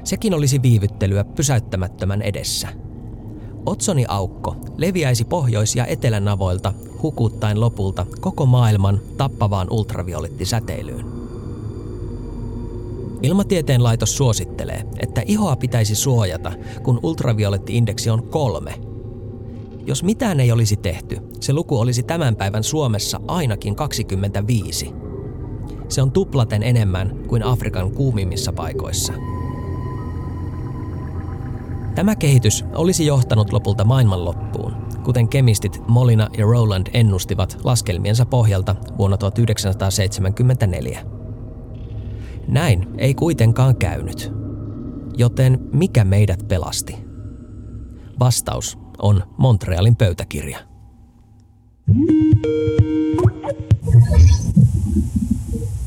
Sekin 0.04 0.34
olisi 0.34 0.62
viivyttelyä 0.62 1.24
pysäyttämättömän 1.24 2.22
edessä. 2.22 2.85
Otsoni 3.65 4.05
aukko 4.07 4.55
leviäisi 4.77 5.25
pohjois- 5.25 5.75
ja 5.75 5.86
etelänavoilta 5.86 6.74
hukuttaen 7.03 7.60
lopulta 7.60 8.05
koko 8.19 8.45
maailman 8.45 9.00
tappavaan 9.17 9.67
ultraviolettisäteilyyn. 9.69 11.05
Ilmatieteen 13.22 13.84
laitos 13.84 14.17
suosittelee, 14.17 14.84
että 15.00 15.22
ihoa 15.25 15.55
pitäisi 15.55 15.95
suojata, 15.95 16.51
kun 16.84 17.00
ultraviolettiindeksi 17.03 18.10
on 18.10 18.24
kolme. 18.24 18.74
Jos 19.86 20.03
mitään 20.03 20.39
ei 20.39 20.51
olisi 20.51 20.75
tehty, 20.75 21.17
se 21.39 21.53
luku 21.53 21.79
olisi 21.79 22.03
tämän 22.03 22.36
päivän 22.36 22.63
Suomessa 22.63 23.19
ainakin 23.27 23.75
25. 23.75 24.93
Se 25.89 26.01
on 26.01 26.12
tuplaten 26.12 26.63
enemmän 26.63 27.19
kuin 27.27 27.43
Afrikan 27.43 27.91
kuumimmissa 27.91 28.53
paikoissa. 28.53 29.13
Tämä 31.96 32.16
kehitys 32.16 32.66
olisi 32.75 33.06
johtanut 33.06 33.54
lopulta 33.54 33.84
maailmanloppuun, 33.84 34.74
kuten 35.04 35.28
kemistit 35.28 35.82
Molina 35.88 36.30
ja 36.38 36.46
Rowland 36.46 36.88
ennustivat 36.94 37.58
laskelmiensa 37.64 38.25
pohjalta 38.25 38.75
vuonna 38.98 39.18
1974. 39.18 41.06
Näin 42.48 42.88
ei 42.98 43.14
kuitenkaan 43.14 43.75
käynyt. 43.75 44.32
Joten 45.18 45.60
mikä 45.74 46.04
meidät 46.04 46.48
pelasti? 46.48 46.96
Vastaus 48.20 48.78
on 48.98 49.24
Montrealin 49.38 49.96
pöytäkirja. 49.96 50.60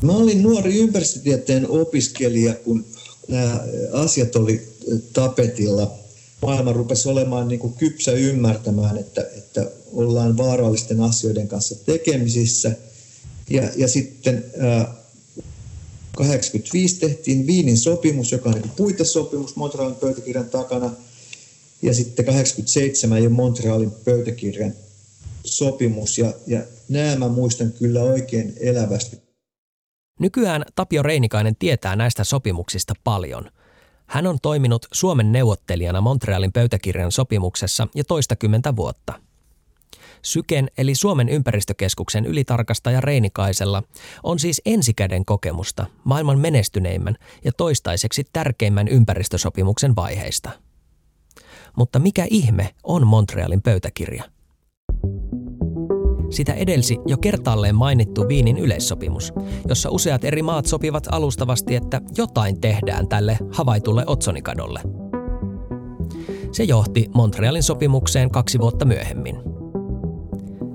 Mä 0.01 0.11
olin 0.11 0.43
nuori 0.43 0.79
ympäristötieteen 0.79 1.69
opiskelija, 1.69 2.53
kun 2.53 2.85
nämä 3.27 3.59
asiat 3.93 4.35
oli 4.35 4.61
tapetilla. 5.13 5.98
Maailma 6.41 6.73
rupesi 6.73 7.09
olemaan 7.09 7.47
niin 7.47 7.59
kuin 7.59 7.73
kypsä 7.73 8.11
ymmärtämään, 8.11 8.97
että, 8.97 9.21
että 9.37 9.71
ollaan 9.93 10.37
vaarallisten 10.37 11.01
asioiden 11.01 11.47
kanssa 11.47 11.75
tekemisissä. 11.85 12.71
Ja, 13.49 13.69
ja 13.75 13.87
sitten 13.87 14.45
ää, 14.59 14.93
85 16.15 16.99
tehtiin 16.99 17.47
Viinin 17.47 17.77
sopimus, 17.77 18.31
joka 18.31 18.49
on 18.49 18.55
niin 18.55 18.71
puitesopimus 18.77 19.55
Montrealin 19.55 19.95
pöytäkirjan 19.95 20.49
takana. 20.49 20.91
Ja 21.81 21.93
sitten 21.93 22.25
87 22.25 23.23
jo 23.23 23.29
Montrealin 23.29 23.91
pöytäkirjan 23.91 24.73
sopimus. 25.43 26.17
Ja, 26.17 26.33
ja 26.47 26.61
nämä 26.89 27.15
mä 27.15 27.27
muistan 27.27 27.71
kyllä 27.71 28.03
oikein 28.03 28.53
elävästi. 28.59 29.17
Nykyään 30.19 30.65
Tapio 30.75 31.03
Reinikainen 31.03 31.55
tietää 31.55 31.95
näistä 31.95 32.23
sopimuksista 32.23 32.93
paljon. 33.03 33.51
Hän 34.09 34.27
on 34.27 34.37
toiminut 34.41 34.85
Suomen 34.91 35.31
neuvottelijana 35.31 36.01
Montrealin 36.01 36.51
pöytäkirjan 36.51 37.11
sopimuksessa 37.11 37.87
jo 37.95 38.03
toistakymmentä 38.03 38.75
vuotta– 38.75 39.13
Syken 40.21 40.71
eli 40.77 40.95
Suomen 40.95 41.29
ympäristökeskuksen 41.29 42.25
ylitarkastaja 42.25 43.01
Reinikaisella 43.01 43.83
on 44.23 44.39
siis 44.39 44.61
ensikäden 44.65 45.25
kokemusta 45.25 45.85
maailman 46.03 46.39
menestyneimmän 46.39 47.15
ja 47.45 47.51
toistaiseksi 47.51 48.27
tärkeimmän 48.33 48.87
ympäristösopimuksen 48.87 49.95
vaiheista. 49.95 50.49
Mutta 51.75 51.99
mikä 51.99 52.25
ihme 52.29 52.75
on 52.83 53.07
Montrealin 53.07 53.61
pöytäkirja? 53.61 54.23
Sitä 56.29 56.53
edelsi 56.53 56.97
jo 57.05 57.17
kertaalleen 57.17 57.75
mainittu 57.75 58.27
Viinin 58.27 58.57
yleissopimus, 58.57 59.33
jossa 59.67 59.89
useat 59.89 60.23
eri 60.23 60.41
maat 60.41 60.65
sopivat 60.65 61.07
alustavasti, 61.11 61.75
että 61.75 62.01
jotain 62.17 62.61
tehdään 62.61 63.07
tälle 63.07 63.37
havaitulle 63.51 64.03
otsonikadolle. 64.07 64.81
Se 66.51 66.63
johti 66.63 67.09
Montrealin 67.15 67.63
sopimukseen 67.63 68.31
kaksi 68.31 68.59
vuotta 68.59 68.85
myöhemmin– 68.85 69.35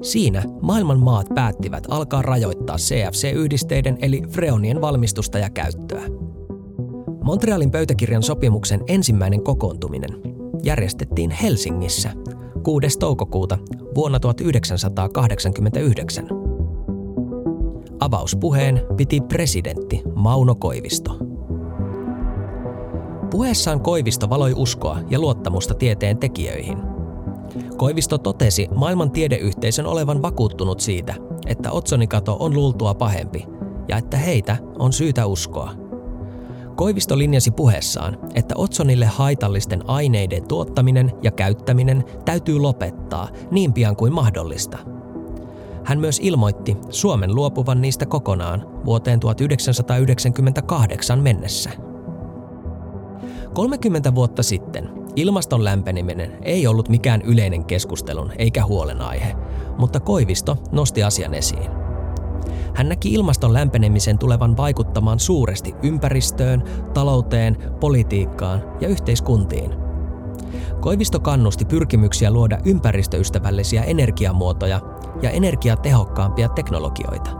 Siinä 0.04 0.42
maailman 0.62 1.00
maat 1.00 1.26
päättivät 1.34 1.84
alkaa 1.88 2.22
rajoittaa 2.22 2.76
CFC-yhdisteiden 2.76 3.98
eli 4.00 4.22
freonien 4.30 4.80
valmistusta 4.80 5.38
ja 5.38 5.50
käyttöä. 5.50 6.02
Montrealin 7.22 7.70
pöytäkirjan 7.70 8.22
sopimuksen 8.22 8.80
ensimmäinen 8.86 9.42
kokoontuminen 9.42 10.10
järjestettiin 10.62 11.30
Helsingissä 11.30 12.12
6. 12.64 12.98
toukokuuta 12.98 13.58
vuonna 13.94 14.20
1989. 14.20 16.28
Avauspuheen 18.00 18.82
piti 18.96 19.20
presidentti 19.20 20.02
Mauno 20.14 20.54
Koivisto. 20.54 21.18
Puheessaan 23.30 23.80
Koivisto 23.80 24.30
valoi 24.30 24.52
uskoa 24.56 24.98
ja 25.10 25.18
luottamusta 25.18 25.74
tieteen 25.74 26.18
tekijöihin– 26.18 26.78
Koivisto 27.76 28.18
totesi 28.18 28.68
maailman 28.74 29.10
tiedeyhteisön 29.10 29.86
olevan 29.86 30.22
vakuuttunut 30.22 30.80
siitä, 30.80 31.14
että 31.46 31.72
otsonikato 31.72 32.36
on 32.40 32.54
luultua 32.54 32.94
pahempi 32.94 33.46
ja 33.88 33.96
että 33.96 34.16
heitä 34.16 34.56
on 34.78 34.92
syytä 34.92 35.26
uskoa. 35.26 35.83
Koivisto 36.76 37.18
linjasi 37.18 37.50
puheessaan, 37.50 38.18
että 38.34 38.54
otsonille 38.58 39.06
haitallisten 39.06 39.88
aineiden 39.88 40.48
tuottaminen 40.48 41.12
ja 41.22 41.30
käyttäminen 41.30 42.04
täytyy 42.24 42.58
lopettaa 42.58 43.28
niin 43.50 43.72
pian 43.72 43.96
kuin 43.96 44.12
mahdollista. 44.12 44.78
Hän 45.84 46.00
myös 46.00 46.20
ilmoitti 46.22 46.76
Suomen 46.90 47.34
luopuvan 47.34 47.80
niistä 47.80 48.06
kokonaan 48.06 48.66
vuoteen 48.84 49.20
1998 49.20 51.22
mennessä. 51.22 51.70
30 53.54 54.14
vuotta 54.14 54.42
sitten 54.42 54.90
Ilmaston 55.16 55.64
lämpeneminen 55.64 56.38
ei 56.42 56.66
ollut 56.66 56.88
mikään 56.88 57.22
yleinen 57.22 57.64
keskustelun 57.64 58.32
eikä 58.38 58.64
huolenaihe, 58.64 59.36
mutta 59.78 60.00
Koivisto 60.00 60.56
nosti 60.72 61.02
asian 61.02 61.34
esiin. 61.34 61.83
Hän 62.74 62.88
näki 62.88 63.12
ilmaston 63.12 63.52
lämpenemisen 63.52 64.18
tulevan 64.18 64.56
vaikuttamaan 64.56 65.20
suuresti 65.20 65.74
ympäristöön, 65.82 66.62
talouteen, 66.94 67.56
politiikkaan 67.80 68.62
ja 68.80 68.88
yhteiskuntiin. 68.88 69.74
Koivisto 70.80 71.20
kannusti 71.20 71.64
pyrkimyksiä 71.64 72.30
luoda 72.30 72.58
ympäristöystävällisiä 72.64 73.82
energiamuotoja 73.82 74.80
ja 75.22 75.30
energiatehokkaampia 75.30 76.48
teknologioita. 76.48 77.30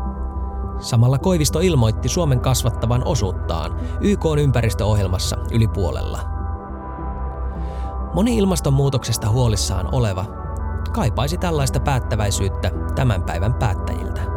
Samalla 0.79 1.19
Koivisto 1.19 1.61
ilmoitti 1.61 2.09
Suomen 2.09 2.41
kasvattavan 2.41 3.03
osuuttaan 3.05 3.81
YK 4.01 4.25
ympäristöohjelmassa 4.41 5.37
yli 5.53 5.69
puolella– 5.69 6.21
Moni 8.15 8.39
ilmastonmuutoksesta 8.39 9.29
huolissaan 9.29 9.89
oleva 9.93 10.25
kaipaisi 10.93 11.39
tällaista 11.39 11.81
päättäväisyyttä 11.81 12.71
tämän 12.95 13.23
päivän 13.23 13.55
päättäjiltä. 13.55 14.34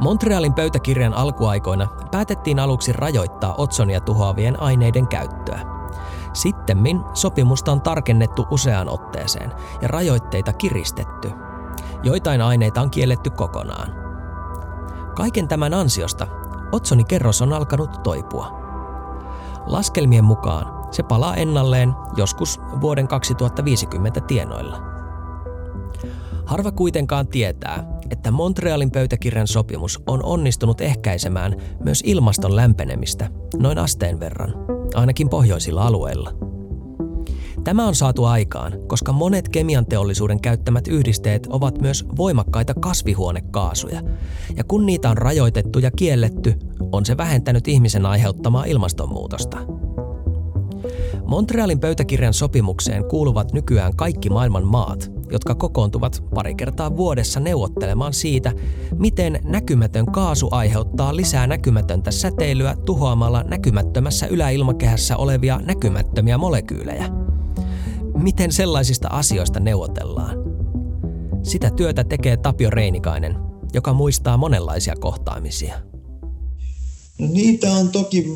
Montrealin 0.00 0.54
pöytäkirjan 0.54 1.14
alkuaikoina 1.14 1.88
päätettiin 2.10 2.58
aluksi 2.58 2.92
rajoittaa 2.92 3.54
otsonia 3.58 4.00
tuhoavien 4.00 4.62
aineiden 4.62 5.08
käyttöä. 5.08 5.60
Sittemmin 6.32 7.00
sopimusta 7.14 7.72
on 7.72 7.80
tarkennettu 7.80 8.46
useaan 8.50 8.88
otteeseen 8.88 9.52
ja 9.82 9.88
rajoitteita 9.88 10.52
kiristetty. 10.52 11.32
Joitain 12.02 12.42
aineita 12.42 12.80
on 12.80 12.90
kielletty 12.90 13.30
kokonaan. 13.30 13.94
Kaiken 15.14 15.48
tämän 15.48 15.74
ansiosta 15.74 16.26
otsonikerros 16.72 17.42
on 17.42 17.52
alkanut 17.52 18.02
toipua. 18.02 18.60
Laskelmien 19.66 20.24
mukaan 20.24 20.80
se 20.90 21.02
palaa 21.02 21.36
ennalleen 21.36 21.94
joskus 22.16 22.60
vuoden 22.80 23.08
2050 23.08 24.20
tienoilla. 24.20 24.82
Harva 26.46 26.72
kuitenkaan 26.72 27.28
tietää, 27.28 27.84
että 28.10 28.30
Montrealin 28.30 28.90
pöytäkirjan 28.90 29.46
sopimus 29.46 30.02
on 30.06 30.24
onnistunut 30.24 30.80
ehkäisemään 30.80 31.56
myös 31.84 32.02
ilmaston 32.06 32.56
lämpenemistä 32.56 33.30
noin 33.58 33.78
asteen 33.78 34.20
verran, 34.20 34.54
ainakin 34.94 35.28
pohjoisilla 35.28 35.86
alueilla. 35.86 36.32
Tämä 37.64 37.86
on 37.86 37.94
saatu 37.94 38.24
aikaan, 38.24 38.72
koska 38.86 39.12
monet 39.12 39.48
kemian 39.48 39.86
teollisuuden 39.86 40.40
käyttämät 40.40 40.88
yhdisteet 40.88 41.46
ovat 41.50 41.80
myös 41.80 42.06
voimakkaita 42.16 42.74
kasvihuonekaasuja, 42.74 44.02
ja 44.56 44.64
kun 44.64 44.86
niitä 44.86 45.10
on 45.10 45.18
rajoitettu 45.18 45.78
ja 45.78 45.90
kielletty, 45.90 46.54
on 46.92 47.06
se 47.06 47.16
vähentänyt 47.16 47.68
ihmisen 47.68 48.06
aiheuttamaa 48.06 48.64
ilmastonmuutosta– 48.64 49.58
Montrealin 51.30 51.80
pöytäkirjan 51.80 52.34
sopimukseen 52.34 53.04
kuuluvat 53.04 53.52
nykyään 53.52 53.96
kaikki 53.96 54.30
maailman 54.30 54.66
maat, 54.66 55.10
jotka 55.30 55.54
kokoontuvat 55.54 56.24
pari 56.34 56.54
kertaa 56.54 56.96
vuodessa 56.96 57.40
neuvottelemaan 57.40 58.12
siitä, 58.12 58.52
miten 58.98 59.40
näkymätön 59.44 60.06
kaasu 60.06 60.48
aiheuttaa 60.50 61.16
lisää 61.16 61.46
näkymätöntä 61.46 62.10
säteilyä 62.10 62.76
tuhoamalla 62.84 63.42
näkymättömässä 63.42 64.26
yläilmakehässä 64.26 65.16
olevia 65.16 65.60
näkymättömiä 65.64 66.38
molekyylejä. 66.38 67.08
Miten 68.22 68.52
sellaisista 68.52 69.08
asioista 69.08 69.60
neuvotellaan? 69.60 70.36
Sitä 71.42 71.70
työtä 71.70 72.04
tekee 72.04 72.36
Tapio 72.36 72.70
Reinikainen, 72.70 73.36
joka 73.74 73.92
muistaa 73.92 74.36
monenlaisia 74.36 74.94
kohtaamisia. 75.00 75.80
No 77.18 77.26
niitä 77.26 77.72
on 77.72 77.88
toki 77.88 78.34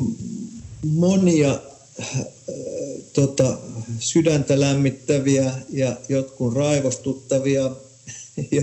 monia 0.93 1.59
äh, 2.01 2.21
tota, 3.13 3.57
sydäntä 3.99 4.59
lämmittäviä 4.59 5.51
ja 5.69 5.95
jotkut 6.09 6.53
raivostuttavia 6.53 7.71
ja, 8.51 8.61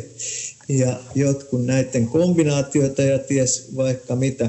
ja 0.69 0.97
jotkut 1.15 1.65
näiden 1.65 2.07
kombinaatioita 2.07 3.03
ja 3.03 3.19
ties 3.19 3.77
vaikka 3.77 4.17
mitä. 4.17 4.49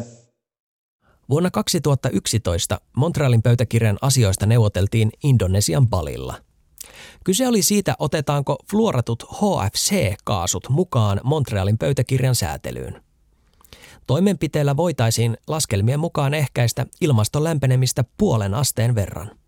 Vuonna 1.30 1.52
2011 1.52 2.82
Montrealin 2.96 3.42
pöytäkirjan 3.42 3.98
asioista 4.02 4.46
neuvoteltiin 4.46 5.10
Indonesian 5.24 5.88
Balilla. 5.88 6.36
Kyse 7.24 7.48
oli 7.48 7.62
siitä, 7.62 7.96
otetaanko 8.00 8.58
fluoratut 8.72 9.24
HFC-kaasut 9.24 10.70
mukaan 10.70 11.22
Montrealin 11.24 11.78
pöytäkirjan 11.78 12.36
säätelyyn. 12.36 13.04
Toimenpiteellä 14.08 14.78
voitaisiin 14.78 15.38
laskelmien 15.48 16.00
mukaan 16.00 16.34
ehkäistä 16.34 16.86
ilmaston 17.02 17.44
lämpenemistä 17.44 18.04
puolen 18.18 18.54
asteen 18.54 18.96
verran. 18.96 19.43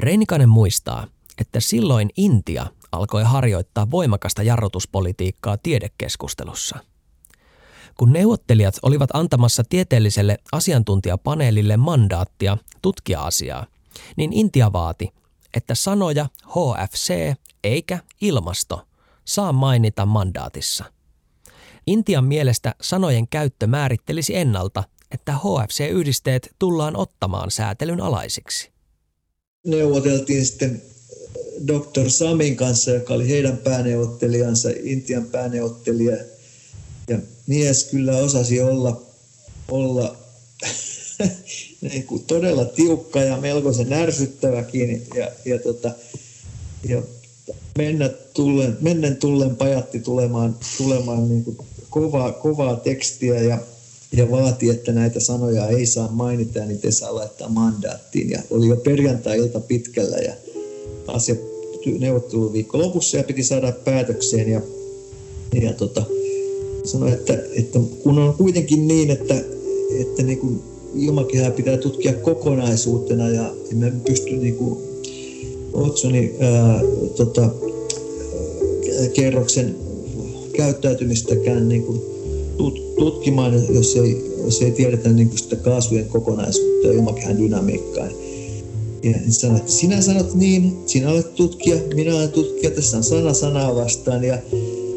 Reinikainen 0.00 0.48
muistaa, 0.48 1.06
että 1.38 1.60
silloin 1.60 2.10
Intia 2.16 2.66
alkoi 2.92 3.22
harjoittaa 3.22 3.90
voimakasta 3.90 4.42
jarrutuspolitiikkaa 4.42 5.56
tiedekeskustelussa. 5.56 6.78
Kun 7.98 8.12
neuvottelijat 8.12 8.74
olivat 8.82 9.10
antamassa 9.14 9.62
tieteelliselle 9.68 10.38
asiantuntijapaneelille 10.52 11.76
mandaattia 11.76 12.58
tutkia 12.82 13.20
asiaa, 13.20 13.66
niin 14.16 14.32
Intia 14.32 14.72
vaati, 14.72 15.08
että 15.54 15.74
sanoja 15.74 16.26
HFC 16.46 17.34
eikä 17.64 17.98
ilmasto 18.20 18.86
saa 19.24 19.52
mainita 19.52 20.06
mandaatissa– 20.06 20.84
Intian 21.86 22.24
mielestä 22.24 22.74
sanojen 22.80 23.28
käyttö 23.28 23.66
määrittelisi 23.66 24.36
ennalta, 24.36 24.84
että 25.10 25.32
HFC-yhdisteet 25.32 26.54
tullaan 26.58 26.96
ottamaan 26.96 27.50
säätelyn 27.50 28.00
alaisiksi. 28.00 28.72
Neuvoteltiin 29.66 30.46
sitten 30.46 30.82
Dr. 31.66 32.10
Samin 32.10 32.56
kanssa, 32.56 32.90
joka 32.90 33.14
oli 33.14 33.28
heidän 33.28 33.56
pääneuvottelijansa, 33.56 34.68
Intian 34.82 35.24
pääneuvottelija. 35.24 36.16
Ja 37.08 37.18
mies 37.46 37.84
kyllä 37.84 38.16
osasi 38.16 38.60
olla, 38.60 39.02
olla 39.68 40.16
niin 41.80 42.04
kuin 42.06 42.24
todella 42.24 42.64
tiukka 42.64 43.20
ja 43.20 43.36
melkoisen 43.36 43.92
ärsyttäväkin. 43.92 45.06
Ja, 45.14 45.30
ja, 45.44 45.58
tota, 45.58 45.90
ja 46.88 47.02
mennä 47.78 48.08
tullen, 48.08 48.76
mennen 48.80 49.16
tullen 49.16 49.56
pajatti 49.56 50.00
tulemaan, 50.00 50.56
tulemaan 50.78 51.28
niin 51.28 51.44
kuin 51.44 51.58
kovaa, 51.90 52.32
kovaa 52.32 52.76
tekstiä 52.76 53.40
ja, 53.40 53.58
ja 54.12 54.30
vaati, 54.30 54.70
että 54.70 54.92
näitä 54.92 55.20
sanoja 55.20 55.68
ei 55.68 55.86
saa 55.86 56.08
mainita 56.12 56.58
ja 56.58 56.66
niitä 56.66 56.88
ei 56.88 56.92
saa 56.92 57.14
laittaa 57.14 57.48
mandaattiin. 57.48 58.30
Ja 58.30 58.42
oli 58.50 58.68
jo 58.68 58.76
perjantai-ilta 58.76 59.60
pitkällä 59.60 60.16
ja 60.16 60.32
asia 61.06 61.34
neuvotteluviikko 61.98 62.78
lopussa 62.78 63.16
ja 63.16 63.24
piti 63.24 63.42
saada 63.42 63.72
päätökseen. 63.72 64.50
Ja, 64.50 64.60
ja 65.62 65.72
tota, 65.72 66.02
sanoi, 66.84 67.12
että, 67.12 67.38
että 67.56 67.78
kun 68.02 68.18
on 68.18 68.34
kuitenkin 68.34 68.88
niin, 68.88 69.10
että, 69.10 69.34
että 70.00 70.22
niin 70.22 70.38
kuin 70.38 70.62
ilmakehää 70.94 71.50
pitää 71.50 71.76
tutkia 71.76 72.12
kokonaisuutena 72.12 73.28
ja 73.28 73.54
emme 73.72 73.92
pysty 74.06 74.36
niin 74.36 74.54
kuin 74.54 74.78
Otsonin 75.72 76.34
ää, 76.40 76.80
tota, 77.16 77.50
kerroksen 79.14 79.76
käyttäytymistäkään 80.56 81.68
niin 81.68 81.82
kuin 81.82 82.00
tutkimaan, 83.00 83.74
jos 83.74 83.96
ei, 83.96 84.34
jos 84.44 84.62
ei 84.62 84.70
tiedetä 84.70 85.08
niin 85.08 85.38
sitä 85.38 85.56
kaasujen 85.56 86.08
kokonaisuutta 86.08 86.86
ja 86.86 86.92
ilmakehän 86.92 87.38
dynamiikkaa. 87.38 88.06
Ja 89.02 89.14
sanoi, 89.28 89.56
että 89.56 89.72
sinä 89.72 90.00
sanot 90.00 90.34
niin, 90.34 90.78
sinä 90.86 91.10
olet 91.10 91.34
tutkija, 91.34 91.76
minä 91.94 92.16
olen 92.16 92.32
tutkija, 92.32 92.70
tässä 92.70 92.96
on 92.96 93.04
sana 93.04 93.34
sanaa 93.34 93.76
vastaan. 93.76 94.24
Ja, 94.24 94.38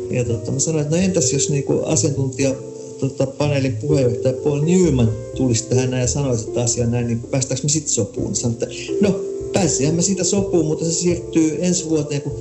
ja 0.09 0.23
totta, 0.23 0.51
mä 0.51 0.59
sanoin, 0.59 0.81
että 0.83 0.95
no 0.95 1.01
entäs 1.01 1.33
jos 1.33 1.49
niin 1.49 1.63
kuin 1.63 1.85
asiantuntija 1.85 2.55
tota, 2.99 3.25
paneelin 3.25 3.75
puheenjohtaja 3.75 4.33
Paul 4.43 4.61
Newman 4.61 5.11
tulisi 5.35 5.63
tähän 5.63 5.91
näin 5.91 6.01
ja 6.01 6.07
sanoisi 6.07 6.47
että 6.47 6.61
asia 6.61 6.87
näin, 6.87 7.07
niin 7.07 7.19
päästäänkö 7.31 7.63
me 7.63 7.69
sitten 7.69 7.93
sopuun? 7.93 8.35
Sanoin, 8.35 8.53
että 8.53 8.67
no 9.01 9.19
pääsihän 9.53 9.95
me 9.95 10.01
siitä 10.01 10.23
sopuun, 10.23 10.65
mutta 10.65 10.85
se 10.85 10.91
siirtyy 10.91 11.57
ensi 11.59 11.89
vuoteen, 11.89 12.21
kun 12.21 12.33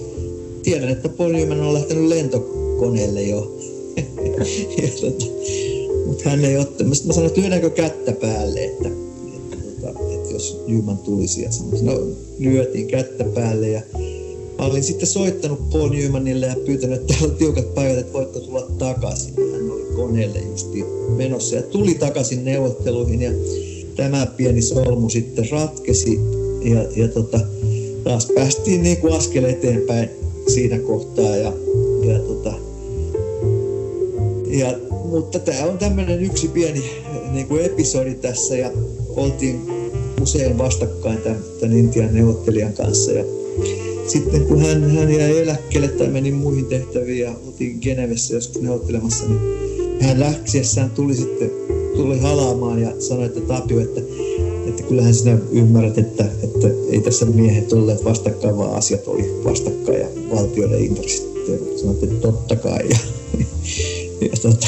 tiedän, 0.62 0.88
että 0.88 1.08
Paul 1.08 1.32
Newman 1.32 1.60
on 1.60 1.74
lähtenyt 1.74 2.08
lentokoneelle 2.08 3.22
jo. 3.22 3.61
tota, 5.00 5.24
mutta 6.06 6.30
hän 6.30 6.44
ei 6.44 6.56
ottanut. 6.56 7.04
Mä 7.04 7.12
sanoin, 7.12 7.26
että 7.28 7.40
lyödäänkö 7.40 7.70
kättä 7.70 8.12
päälle, 8.12 8.64
että, 8.64 8.88
että, 9.36 9.56
että, 9.56 9.90
että 10.14 10.32
jos 10.32 10.64
Newman 10.66 10.98
tulisi 10.98 11.42
ja 11.42 11.50
sanoin, 11.50 11.84
no 11.84 12.00
lyötiin 12.38 12.86
kättä 12.88 13.24
päälle 13.24 13.68
ja 13.68 13.82
Mä 14.58 14.66
olin 14.66 14.82
sitten 14.82 15.08
soittanut 15.08 15.70
Paul 15.70 15.90
Newmanille 15.90 16.46
ja 16.46 16.56
pyytänyt, 16.66 17.00
että 17.00 17.14
täällä 17.14 17.32
on 17.32 17.38
tiukat 17.38 17.74
päivät, 17.74 17.98
että 17.98 18.12
voitko 18.12 18.40
tulla 18.40 18.66
takaisin. 18.78 19.34
Hän 19.52 19.70
oli 19.70 19.84
koneelle 19.96 20.38
justi 20.38 20.84
menossa 21.16 21.56
ja 21.56 21.62
tuli 21.62 21.94
takaisin 21.94 22.44
neuvotteluihin 22.44 23.22
ja 23.22 23.30
tämä 23.96 24.26
pieni 24.26 24.62
solmu 24.62 25.08
sitten 25.08 25.50
ratkesi 25.50 26.20
ja, 26.64 26.82
ja 26.96 27.08
tota, 27.08 27.40
taas 28.04 28.28
päästiin 28.34 28.82
niin 28.82 28.96
kuin 28.96 29.12
askel 29.12 29.44
eteenpäin 29.44 30.10
siinä 30.46 30.78
kohtaa 30.78 31.36
ja, 31.36 31.50
tota, 31.50 31.61
ja, 34.52 34.78
mutta 35.04 35.38
tämä 35.38 35.64
on 35.64 35.78
tämmöinen 35.78 36.22
yksi 36.22 36.48
pieni 36.48 36.84
niin 37.32 37.46
kuin 37.46 37.64
episodi 37.64 38.14
tässä 38.14 38.56
ja 38.56 38.70
oltiin 39.16 39.60
usein 40.22 40.58
vastakkain 40.58 41.18
tämän, 41.18 41.44
tämän 41.60 41.76
Intian 41.76 42.14
neuvottelijan 42.14 42.72
kanssa. 42.72 43.12
Ja 43.12 43.24
sitten 44.06 44.46
kun 44.46 44.62
hän, 44.62 44.90
hän 44.90 45.12
jäi 45.12 45.38
eläkkeelle 45.38 45.88
tai 45.88 46.08
meni 46.08 46.32
muihin 46.32 46.66
tehtäviin 46.66 47.24
ja 47.24 47.34
oltiin 47.46 47.78
Genevessä 47.80 48.34
joskus 48.34 48.62
neuvottelemassa, 48.62 49.24
niin 49.28 49.40
hän 50.00 50.20
läksiessään 50.20 50.90
tuli 50.90 51.14
sitten 51.14 51.50
tuli 51.96 52.18
halaamaan 52.18 52.82
ja 52.82 52.92
sanoi, 52.98 53.26
että 53.26 53.40
Tapio, 53.40 53.80
että, 53.80 54.00
että 54.66 54.82
kyllähän 54.82 55.14
sinä 55.14 55.38
ymmärrät, 55.52 55.98
että, 55.98 56.24
että 56.42 56.68
ei 56.90 57.00
tässä 57.00 57.26
miehet 57.26 57.72
olleet 57.72 58.04
vastakkain, 58.04 58.58
vaan 58.58 58.74
asiat 58.74 59.08
oli 59.08 59.40
vastakkain 59.44 60.00
ja 60.00 60.08
valtioiden 60.34 60.80
intressit. 60.80 61.32
Sanoit, 61.76 62.02
että 62.02 62.20
totta 62.20 62.56
kai. 62.56 62.88
Ja, 62.90 62.98
ja 64.24 64.36
tota, 64.42 64.66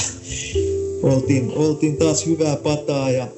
oltiin, 1.02 1.52
oltiin 1.56 1.96
taas 1.96 2.26
hyvää 2.26 2.56
pataa 2.56 3.10
ja 3.10 3.28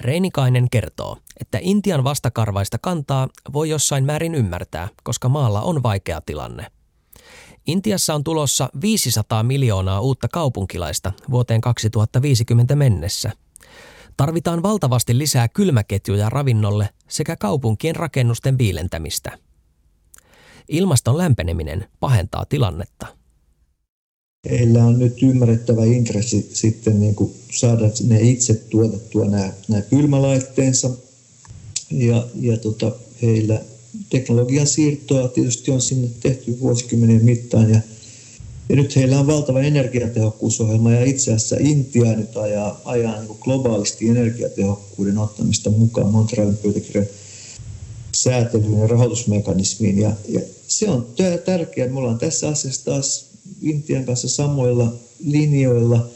Reinikainen 0.00 0.70
kertoo, 0.70 1.18
että 1.40 1.58
Intian 1.60 2.04
vastakarvaista 2.04 2.78
kantaa 2.78 3.28
voi 3.52 3.68
jossain 3.68 4.04
määrin 4.04 4.34
ymmärtää, 4.34 4.88
koska 5.02 5.28
maalla 5.28 5.62
on 5.62 5.82
vaikea 5.82 6.20
tilanne. 6.20 6.66
Intiassa 7.66 8.14
on 8.14 8.24
tulossa 8.24 8.68
500 8.80 9.42
miljoonaa 9.42 10.00
uutta 10.00 10.28
kaupunkilaista 10.28 11.12
vuoteen 11.30 11.60
2050 11.60 12.76
mennessä. 12.76 13.32
Tarvitaan 14.16 14.62
valtavasti 14.62 15.18
lisää 15.18 15.48
kylmäketjuja 15.48 16.30
ravinnolle 16.30 16.88
sekä 17.08 17.36
kaupunkien 17.36 17.96
rakennusten 17.96 18.58
viilentämistä. 18.58 19.38
Ilmaston 20.68 21.18
lämpeneminen 21.18 21.88
pahentaa 22.00 22.44
tilannetta 22.46 23.23
heillä 24.50 24.84
on 24.84 24.98
nyt 24.98 25.22
ymmärrettävä 25.22 25.84
intressi 25.84 26.50
sitten 26.52 27.00
niin 27.00 27.14
kuin 27.14 27.32
saada 27.52 27.90
ne 28.04 28.20
itse 28.20 28.54
tuotettua 28.54 29.24
nämä, 29.24 29.52
nämä 29.68 29.82
kylmälaitteensa. 29.82 30.90
Ja, 31.90 32.26
ja 32.40 32.56
tota, 32.56 32.92
heillä 33.22 33.60
teknologian 34.10 34.66
siirtoa 34.66 35.28
tietysti 35.28 35.70
on 35.70 35.80
sinne 35.80 36.08
tehty 36.20 36.60
vuosikymmenen 36.60 37.24
mittaan 37.24 37.70
ja, 37.70 37.80
ja 38.68 38.76
nyt 38.76 38.96
heillä 38.96 39.20
on 39.20 39.26
valtava 39.26 39.60
energiatehokkuusohjelma 39.60 40.92
ja 40.92 41.04
itse 41.04 41.32
asiassa 41.32 41.56
Intia 41.60 42.16
nyt 42.16 42.36
ajaa, 42.36 42.80
ajaa 42.84 43.20
niin 43.22 43.36
globaalisti 43.40 44.08
energiatehokkuuden 44.08 45.18
ottamista 45.18 45.70
mukaan 45.70 46.12
Montrealin 46.12 46.56
pöytäkirjan 46.56 47.06
säätelyyn 48.14 48.78
ja 48.78 48.86
rahoitusmekanismiin. 48.86 49.98
Ja, 49.98 50.12
ja 50.28 50.40
se 50.68 50.90
on 50.90 51.06
tärkeää, 51.44 51.88
me 51.88 51.98
ollaan 51.98 52.18
tässä 52.18 52.48
asiassa 52.48 52.84
taas 52.84 53.33
Intian 53.60 54.04
kanssa 54.04 54.28
samoilla 54.28 54.92
linjoilla 55.24 56.08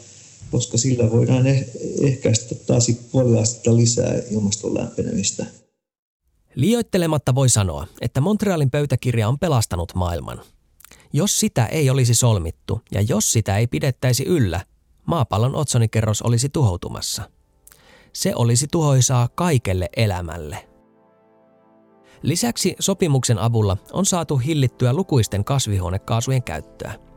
koska 0.51 0.77
sillä 0.77 1.11
voidaan 1.11 1.45
eh- 1.45 1.69
ehkäistä 2.07 2.55
taas 2.55 2.91
puoli 3.11 3.39
astetta 3.39 3.75
lisää 3.75 4.13
ilmaston 4.31 4.73
lämpenemistä. 4.73 5.45
Liioittelematta 6.55 7.35
voi 7.35 7.49
sanoa, 7.49 7.87
että 8.01 8.21
Montrealin 8.21 8.71
pöytäkirja 8.71 9.27
on 9.27 9.39
pelastanut 9.39 9.95
maailman. 9.95 10.41
Jos 11.13 11.39
sitä 11.39 11.65
ei 11.65 11.89
olisi 11.89 12.15
solmittu 12.15 12.81
ja 12.91 13.01
jos 13.01 13.31
sitä 13.31 13.57
ei 13.57 13.67
pidettäisi 13.67 14.23
yllä, 14.23 14.61
maapallon 15.05 15.55
otsonikerros 15.55 16.21
olisi 16.21 16.49
tuhoutumassa. 16.49 17.29
Se 18.13 18.35
olisi 18.35 18.67
tuhoisaa 18.71 19.29
kaikelle 19.35 19.89
elämälle. 19.97 20.67
Lisäksi 22.21 22.75
sopimuksen 22.79 23.37
avulla 23.37 23.77
on 23.93 24.05
saatu 24.05 24.37
hillittyä 24.37 24.93
lukuisten 24.93 25.45
kasvihuonekaasujen 25.45 26.43
käyttöä. 26.43 27.08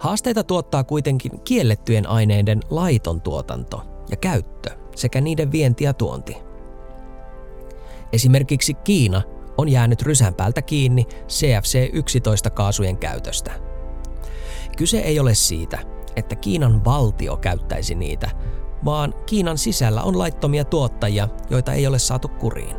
Haasteita 0.00 0.44
tuottaa 0.44 0.84
kuitenkin 0.84 1.40
kiellettyjen 1.40 2.06
aineiden 2.08 2.60
laiton 2.70 3.20
tuotanto 3.20 3.82
ja 4.10 4.16
käyttö 4.16 4.70
sekä 4.96 5.20
niiden 5.20 5.52
vienti 5.52 5.84
ja 5.84 5.94
tuonti. 5.94 6.36
Esimerkiksi 8.12 8.74
Kiina 8.74 9.22
on 9.58 9.68
jäänyt 9.68 10.02
rysän 10.02 10.34
päältä 10.34 10.62
kiinni 10.62 11.06
CFC-11-kaasujen 11.28 12.96
käytöstä. 12.96 13.52
Kyse 14.76 14.98
ei 14.98 15.20
ole 15.20 15.34
siitä, 15.34 15.78
että 16.16 16.36
Kiinan 16.36 16.84
valtio 16.84 17.36
käyttäisi 17.36 17.94
niitä, 17.94 18.30
vaan 18.84 19.14
Kiinan 19.26 19.58
sisällä 19.58 20.02
on 20.02 20.18
laittomia 20.18 20.64
tuottajia, 20.64 21.28
joita 21.50 21.72
ei 21.72 21.86
ole 21.86 21.98
saatu 21.98 22.28
kuriin. 22.28 22.76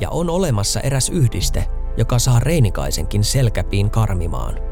Ja 0.00 0.10
on 0.10 0.30
olemassa 0.30 0.80
eräs 0.80 1.08
yhdiste, 1.08 1.66
joka 1.96 2.18
saa 2.18 2.40
Reinikaisenkin 2.40 3.24
selkäpiin 3.24 3.90
karmimaan. 3.90 4.69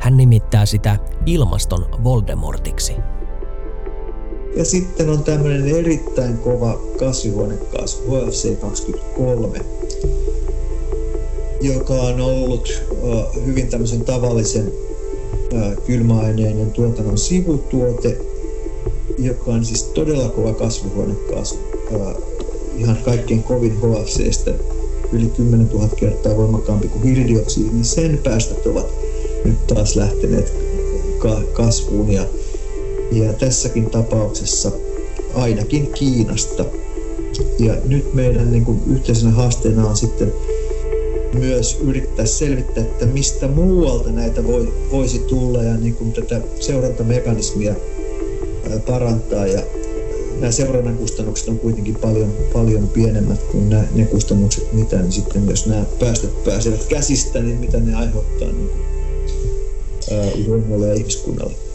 Hän 0.00 0.16
nimittää 0.16 0.66
sitä 0.66 0.96
ilmaston 1.26 1.86
Voldemortiksi. 2.04 2.92
Ja 4.56 4.64
sitten 4.64 5.10
on 5.10 5.24
tämmöinen 5.24 5.68
erittäin 5.68 6.38
kova 6.38 6.80
kasvihuonekaasu, 6.98 7.98
HFC23, 8.08 9.62
joka 11.60 11.94
on 11.94 12.20
ollut 12.20 12.82
hyvin 13.46 13.68
tämmöisen 13.68 14.04
tavallisen 14.04 14.72
kylmäaineiden 15.86 16.70
tuotannon 16.70 17.18
sivutuote, 17.18 18.16
joka 19.18 19.50
on 19.50 19.64
siis 19.64 19.82
todella 19.82 20.28
kova 20.28 20.54
kasvihuonekaasu. 20.54 21.58
Ihan 22.76 22.96
kaikkein 22.96 23.42
kovin 23.42 23.76
HFCstä 23.76 24.50
yli 25.12 25.26
10 25.26 25.68
000 25.68 25.88
kertaa 25.88 26.36
voimakkaampi 26.36 26.88
kuin 26.88 27.02
hiilidioksidi, 27.02 27.68
niin 27.68 27.84
sen 27.84 28.20
päästöt 28.24 28.66
ovat 28.66 28.99
nyt 29.44 29.66
taas 29.66 29.96
lähteneet 29.96 30.52
kasvuun 31.52 32.12
ja 32.12 32.26
ja 33.12 33.32
tässäkin 33.32 33.90
tapauksessa 33.90 34.72
ainakin 35.34 35.86
Kiinasta. 35.86 36.64
Ja 37.58 37.76
nyt 37.84 38.14
meidän 38.14 38.52
niin 38.52 38.64
kuin, 38.64 38.80
yhteisenä 38.86 39.32
haasteena 39.32 39.86
on 39.88 39.96
sitten 39.96 40.32
myös 41.34 41.78
yrittää 41.84 42.26
selvittää, 42.26 42.84
että 42.84 43.06
mistä 43.06 43.48
muualta 43.48 44.10
näitä 44.10 44.44
voi, 44.44 44.72
voisi 44.90 45.18
tulla 45.18 45.62
ja 45.62 45.76
niin 45.76 45.94
kuin 45.94 46.12
tätä 46.12 46.40
seurantamekanismia 46.60 47.74
parantaa. 48.86 49.46
Ja 49.46 49.62
nämä 50.40 50.52
seurannan 50.52 50.96
kustannukset 50.96 51.48
on 51.48 51.58
kuitenkin 51.58 51.94
paljon, 51.94 52.32
paljon 52.52 52.88
pienemmät 52.88 53.42
kuin 53.42 53.68
nämä, 53.68 53.84
ne 53.94 54.04
kustannukset, 54.04 54.72
mitä 54.72 54.96
niin 54.96 55.12
sitten, 55.12 55.48
jos 55.48 55.66
nämä 55.66 55.84
päästöt 56.00 56.44
pääsevät 56.44 56.84
käsistä, 56.84 57.42
niin 57.42 57.60
mitä 57.60 57.80
ne 57.80 57.94
aiheuttaa 57.94 58.48
niin 58.48 58.68
kuin, 58.68 58.99
ää, 60.12 60.24
ja 60.24 60.94
ihmiskunnalle. 60.94 61.70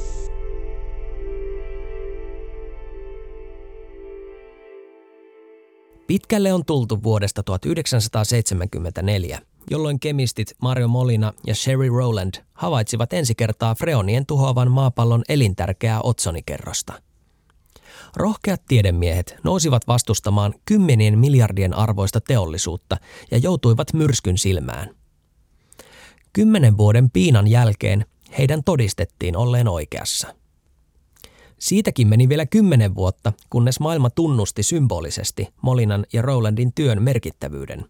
Pitkälle 6.08 6.54
on 6.54 6.66
tultu 6.66 7.04
vuodesta 7.04 7.44
1974, 7.44 9.42
jolloin 9.72 10.00
kemistit 10.00 10.56
Mario 10.62 10.88
Molina 10.88 11.34
ja 11.48 11.56
Sherry 11.56 11.90
Rowland 11.90 12.34
havaitsivat 12.54 13.14
ensi 13.14 13.36
kertaa 13.36 13.76
freonien 13.76 14.26
tuhoavan 14.26 14.72
maapallon 14.72 15.24
elintärkeää 15.30 16.02
otsonikerrosta. 16.02 16.94
Rohkeat 18.16 18.62
tiedemiehet 18.68 19.36
nousivat 19.44 19.88
vastustamaan 19.88 20.54
kymmenien 20.66 21.20
miljardien 21.20 21.74
arvoista 21.74 22.22
teollisuutta 22.22 22.98
ja 23.32 23.38
joutuivat 23.38 23.94
myrskyn 23.94 24.38
silmään. 24.38 24.96
Kymmenen 26.34 26.78
vuoden 26.78 27.12
piinan 27.12 27.48
jälkeen 27.48 28.06
heidän 28.38 28.64
todistettiin 28.64 29.38
olleen 29.38 29.68
oikeassa– 29.68 30.28
Siitäkin 31.60 32.08
meni 32.08 32.30
vielä 32.30 32.46
kymmenen 32.46 32.96
vuotta, 32.96 33.34
kunnes 33.50 33.80
maailma 33.80 34.10
tunnusti 34.10 34.64
symbolisesti 34.64 35.48
Molinan 35.62 36.06
ja 36.14 36.22
Rowlandin 36.22 36.74
työn 36.74 37.04
merkittävyyden. 37.04 37.86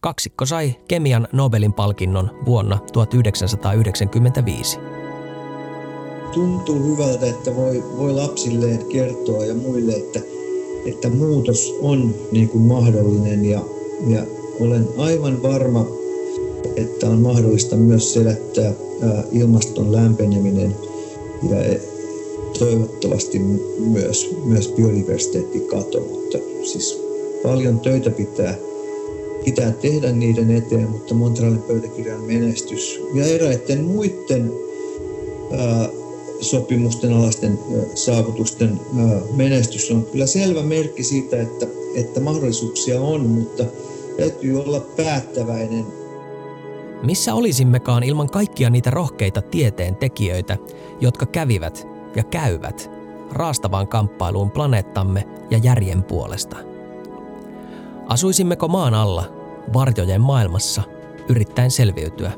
Kaksikko 0.00 0.46
sai 0.46 0.76
kemian 0.88 1.28
Nobelin 1.32 1.72
palkinnon 1.72 2.30
vuonna 2.46 2.78
1995. 2.92 4.78
Tuntuu 6.34 6.82
hyvältä, 6.92 7.26
että 7.26 7.56
voi, 7.56 7.84
voi 7.96 8.12
lapsilleen 8.12 8.86
kertoa 8.86 9.44
ja 9.44 9.54
muille, 9.54 9.92
että, 9.92 10.20
että 10.86 11.08
muutos 11.08 11.74
on 11.80 12.14
niin 12.32 12.48
kuin 12.48 12.62
mahdollinen 12.62 13.44
ja, 13.44 13.60
ja 14.06 14.26
olen 14.60 14.88
aivan 14.98 15.42
varma, 15.42 15.86
että 16.76 17.08
on 17.08 17.18
mahdollista 17.18 17.76
myös 17.76 18.12
selättää 18.12 18.72
ilmaston 19.32 19.92
lämpeneminen 19.92 20.76
ja 21.50 21.78
toivottavasti 22.58 23.38
myös, 23.78 24.36
myös 24.44 24.68
biodiversiteettikato, 24.68 26.00
mutta 26.00 26.38
siis 26.62 27.02
paljon 27.42 27.80
töitä 27.80 28.10
pitää, 28.10 28.54
pitää 29.44 29.70
tehdä 29.70 30.12
niiden 30.12 30.50
eteen, 30.50 30.90
mutta 30.90 31.14
Montrealin 31.14 31.62
pöytäkirjan 31.62 32.20
menestys 32.20 33.00
ja 33.14 33.26
eräiden 33.26 33.84
muiden 33.84 34.52
ää, 35.50 35.88
sopimusten 36.40 37.12
alaisten 37.12 37.58
ää, 37.76 37.84
saavutusten 37.94 38.80
ää, 38.98 39.20
menestys 39.36 39.90
on 39.90 40.06
kyllä 40.12 40.26
selvä 40.26 40.62
merkki 40.62 41.02
siitä, 41.02 41.42
että, 41.42 41.66
että 41.94 42.20
mahdollisuuksia 42.20 43.00
on, 43.00 43.26
mutta 43.26 43.64
täytyy 44.16 44.60
olla 44.60 44.80
päättäväinen 44.80 46.03
missä 47.04 47.34
olisimmekaan 47.34 48.02
ilman 48.02 48.30
kaikkia 48.30 48.70
niitä 48.70 48.90
rohkeita 48.90 49.42
tieteen 49.42 49.96
tekijöitä, 49.96 50.58
jotka 51.00 51.26
kävivät 51.26 51.86
ja 52.16 52.24
käyvät 52.24 52.90
raastavaan 53.32 53.88
kamppailuun 53.88 54.50
planeettamme 54.50 55.28
ja 55.50 55.58
järjen 55.58 56.02
puolesta. 56.02 56.56
Asuisimmeko 58.06 58.68
maan 58.68 58.94
alla, 58.94 59.24
varjojen 59.74 60.20
maailmassa, 60.20 60.82
yrittäen 61.28 61.70
selviytyä? 61.70 62.32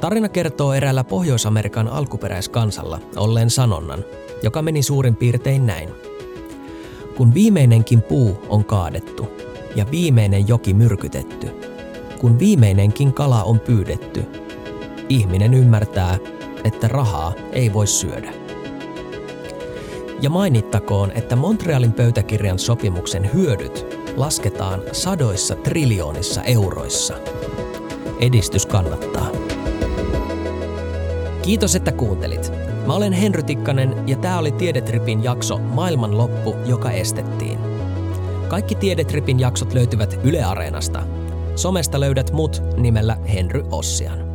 Tarina 0.00 0.28
kertoo 0.28 0.72
eräällä 0.72 1.04
Pohjois-Amerikan 1.04 1.88
alkuperäiskansalla 1.88 3.00
olleen 3.16 3.50
sanonnan, 3.50 4.04
joka 4.42 4.62
meni 4.62 4.82
suurin 4.82 5.16
piirtein 5.16 5.66
näin. 5.66 5.88
Kun 7.16 7.34
viimeinenkin 7.34 8.02
puu 8.02 8.38
on 8.48 8.64
kaadettu 8.64 9.28
ja 9.76 9.86
viimeinen 9.90 10.48
joki 10.48 10.74
myrkytetty, 10.74 11.71
kun 12.22 12.38
viimeinenkin 12.38 13.12
kala 13.12 13.44
on 13.44 13.60
pyydetty, 13.60 14.24
ihminen 15.08 15.54
ymmärtää, 15.54 16.18
että 16.64 16.88
rahaa 16.88 17.32
ei 17.52 17.72
voi 17.72 17.86
syödä. 17.86 18.32
Ja 20.20 20.30
mainittakoon, 20.30 21.12
että 21.14 21.36
Montrealin 21.36 21.92
pöytäkirjan 21.92 22.58
sopimuksen 22.58 23.30
hyödyt 23.34 23.86
lasketaan 24.16 24.80
sadoissa 24.92 25.54
triljoonissa 25.54 26.42
euroissa. 26.42 27.14
Edistys 28.20 28.66
kannattaa. 28.66 29.30
Kiitos, 31.42 31.74
että 31.74 31.92
kuuntelit. 31.92 32.52
Mä 32.86 32.94
olen 32.94 33.12
Henry 33.12 33.42
Tikkanen 33.42 34.08
ja 34.08 34.16
tämä 34.16 34.38
oli 34.38 34.52
Tiedetripin 34.52 35.24
jakso 35.24 35.58
Maailman 35.58 36.18
loppu, 36.18 36.56
joka 36.66 36.90
estettiin. 36.90 37.58
Kaikki 38.48 38.74
Tiedetripin 38.74 39.40
jaksot 39.40 39.74
löytyvät 39.74 40.20
Yle 40.24 40.44
Areenasta. 40.44 41.02
Somesta 41.56 42.00
löydät 42.00 42.32
mut 42.32 42.62
nimellä 42.76 43.16
Henry 43.34 43.62
Ossian. 43.70 44.31